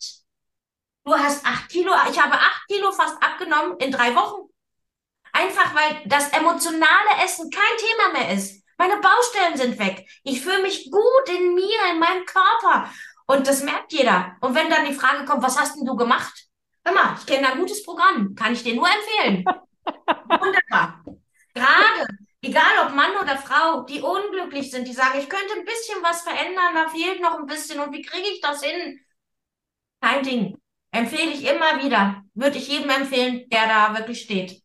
Du 1.04 1.12
hast 1.12 1.44
acht 1.44 1.68
Kilo, 1.70 1.92
ich 2.08 2.22
habe 2.22 2.34
acht 2.34 2.68
Kilo 2.68 2.92
fast 2.92 3.20
abgenommen 3.20 3.76
in 3.78 3.90
drei 3.90 4.14
Wochen. 4.14 4.48
Einfach 5.32 5.74
weil 5.74 6.02
das 6.06 6.28
emotionale 6.28 7.24
Essen 7.24 7.50
kein 7.50 7.78
Thema 7.78 8.12
mehr 8.12 8.36
ist. 8.36 8.62
Meine 8.76 8.98
Baustellen 8.98 9.56
sind 9.56 9.78
weg. 9.80 10.08
Ich 10.22 10.40
fühle 10.40 10.62
mich 10.62 10.88
gut 10.88 11.36
in 11.36 11.52
mir, 11.52 11.90
in 11.90 11.98
meinem 11.98 12.24
Körper. 12.26 12.92
Und 13.26 13.48
das 13.48 13.64
merkt 13.64 13.92
jeder. 13.92 14.36
Und 14.40 14.54
wenn 14.54 14.70
dann 14.70 14.86
die 14.86 14.94
Frage 14.94 15.24
kommt, 15.24 15.42
was 15.42 15.58
hast 15.58 15.74
denn 15.76 15.84
du 15.84 15.96
gemacht? 15.96 16.37
Hör 16.88 16.94
mal, 16.94 17.16
ich 17.18 17.26
kenne 17.26 17.52
ein 17.52 17.58
gutes 17.58 17.82
Programm. 17.82 18.34
Kann 18.34 18.54
ich 18.54 18.62
dir 18.62 18.74
nur 18.74 18.86
empfehlen. 18.86 19.44
Wunderbar. 20.40 21.04
Gerade, 21.52 22.08
egal 22.40 22.86
ob 22.86 22.94
Mann 22.94 23.10
oder 23.22 23.36
Frau, 23.36 23.82
die 23.82 24.00
unglücklich 24.00 24.70
sind, 24.70 24.88
die 24.88 24.94
sagen, 24.94 25.18
ich 25.18 25.28
könnte 25.28 25.54
ein 25.54 25.66
bisschen 25.66 26.02
was 26.02 26.22
verändern, 26.22 26.74
da 26.74 26.88
fehlt 26.88 27.20
noch 27.20 27.38
ein 27.38 27.46
bisschen. 27.46 27.80
Und 27.80 27.92
wie 27.92 28.00
kriege 28.00 28.28
ich 28.28 28.40
das 28.40 28.62
hin? 28.62 29.00
Kein 30.00 30.22
Ding. 30.22 30.56
Empfehle 30.90 31.30
ich 31.30 31.44
immer 31.44 31.82
wieder. 31.84 32.22
Würde 32.32 32.56
ich 32.56 32.68
jedem 32.68 32.88
empfehlen, 32.88 33.46
der 33.50 33.66
da 33.66 33.98
wirklich 33.98 34.22
steht. 34.22 34.62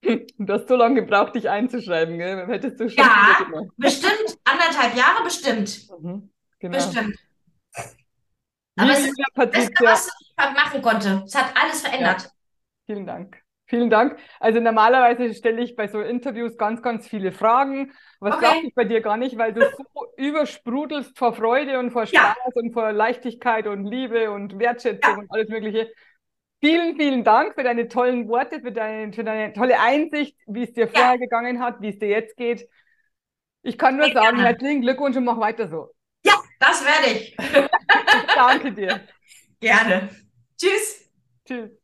Du 0.00 0.52
hast 0.52 0.66
so 0.66 0.74
lange 0.74 1.02
gebraucht, 1.02 1.36
dich 1.36 1.48
einzuschreiben, 1.48 2.18
gell? 2.18 2.48
Hättest 2.48 2.80
du 2.80 2.88
schon 2.88 3.04
ja, 3.04 3.46
bestimmt. 3.76 4.36
Anderthalb 4.42 4.96
Jahre 4.96 5.22
bestimmt. 5.22 5.88
Mhm, 6.00 6.30
genau. 6.58 6.76
Bestimmt. 6.76 7.16
Aber 8.76 8.90
es 8.92 9.06
ist 9.06 9.20
das 9.34 9.50
Beste, 9.50 9.84
was 9.84 10.06
ich 10.06 10.36
machen 10.36 10.82
konnte. 10.82 11.22
Es 11.26 11.34
hat 11.34 11.52
alles 11.60 11.82
verändert. 11.82 12.22
Ja. 12.22 12.30
Vielen 12.86 13.06
Dank. 13.06 13.42
Vielen 13.66 13.88
Dank. 13.88 14.18
Also 14.38 14.60
normalerweise 14.60 15.32
stelle 15.32 15.62
ich 15.62 15.76
bei 15.76 15.88
so 15.88 16.00
Interviews 16.00 16.58
ganz, 16.58 16.82
ganz 16.82 17.08
viele 17.08 17.32
Fragen. 17.32 17.92
Was 18.20 18.34
okay. 18.34 18.44
glaube 18.44 18.66
ich 18.66 18.74
bei 18.74 18.84
dir 18.84 19.00
gar 19.00 19.16
nicht, 19.16 19.38
weil 19.38 19.54
du 19.54 19.62
so 19.94 20.06
übersprudelst 20.18 21.16
vor 21.16 21.32
Freude 21.32 21.78
und 21.78 21.90
vor 21.90 22.04
Spaß 22.04 22.36
ja. 22.36 22.50
und 22.52 22.72
vor 22.72 22.92
Leichtigkeit 22.92 23.66
und 23.66 23.86
Liebe 23.86 24.30
und 24.30 24.58
Wertschätzung 24.58 25.14
ja. 25.14 25.18
und 25.20 25.30
alles 25.30 25.48
Mögliche. 25.48 25.90
Vielen, 26.60 26.96
vielen 26.96 27.24
Dank 27.24 27.54
für 27.54 27.64
deine 27.64 27.88
tollen 27.88 28.28
Worte, 28.28 28.60
für 28.60 28.72
deine, 28.72 29.12
für 29.12 29.24
deine 29.24 29.52
tolle 29.52 29.80
Einsicht, 29.80 30.36
wie 30.46 30.64
es 30.64 30.72
dir 30.72 30.86
vorher 30.86 31.18
gegangen 31.18 31.60
hat, 31.60 31.80
wie 31.80 31.88
es 31.88 31.98
dir 31.98 32.08
jetzt 32.08 32.36
geht. 32.36 32.68
Ich 33.62 33.78
kann 33.78 33.96
nur 33.96 34.12
sagen, 34.12 34.38
herzlichen 34.38 34.82
Glückwunsch 34.82 35.16
und 35.16 35.24
mach 35.24 35.40
weiter 35.40 35.68
so. 35.68 35.92
Das 36.62 36.84
werde 36.84 37.06
ich. 37.18 37.36
Danke 38.36 38.72
dir. 38.72 39.00
Gerne. 39.58 40.10
Tschüss. 40.56 41.10
Tschüss. 41.44 41.81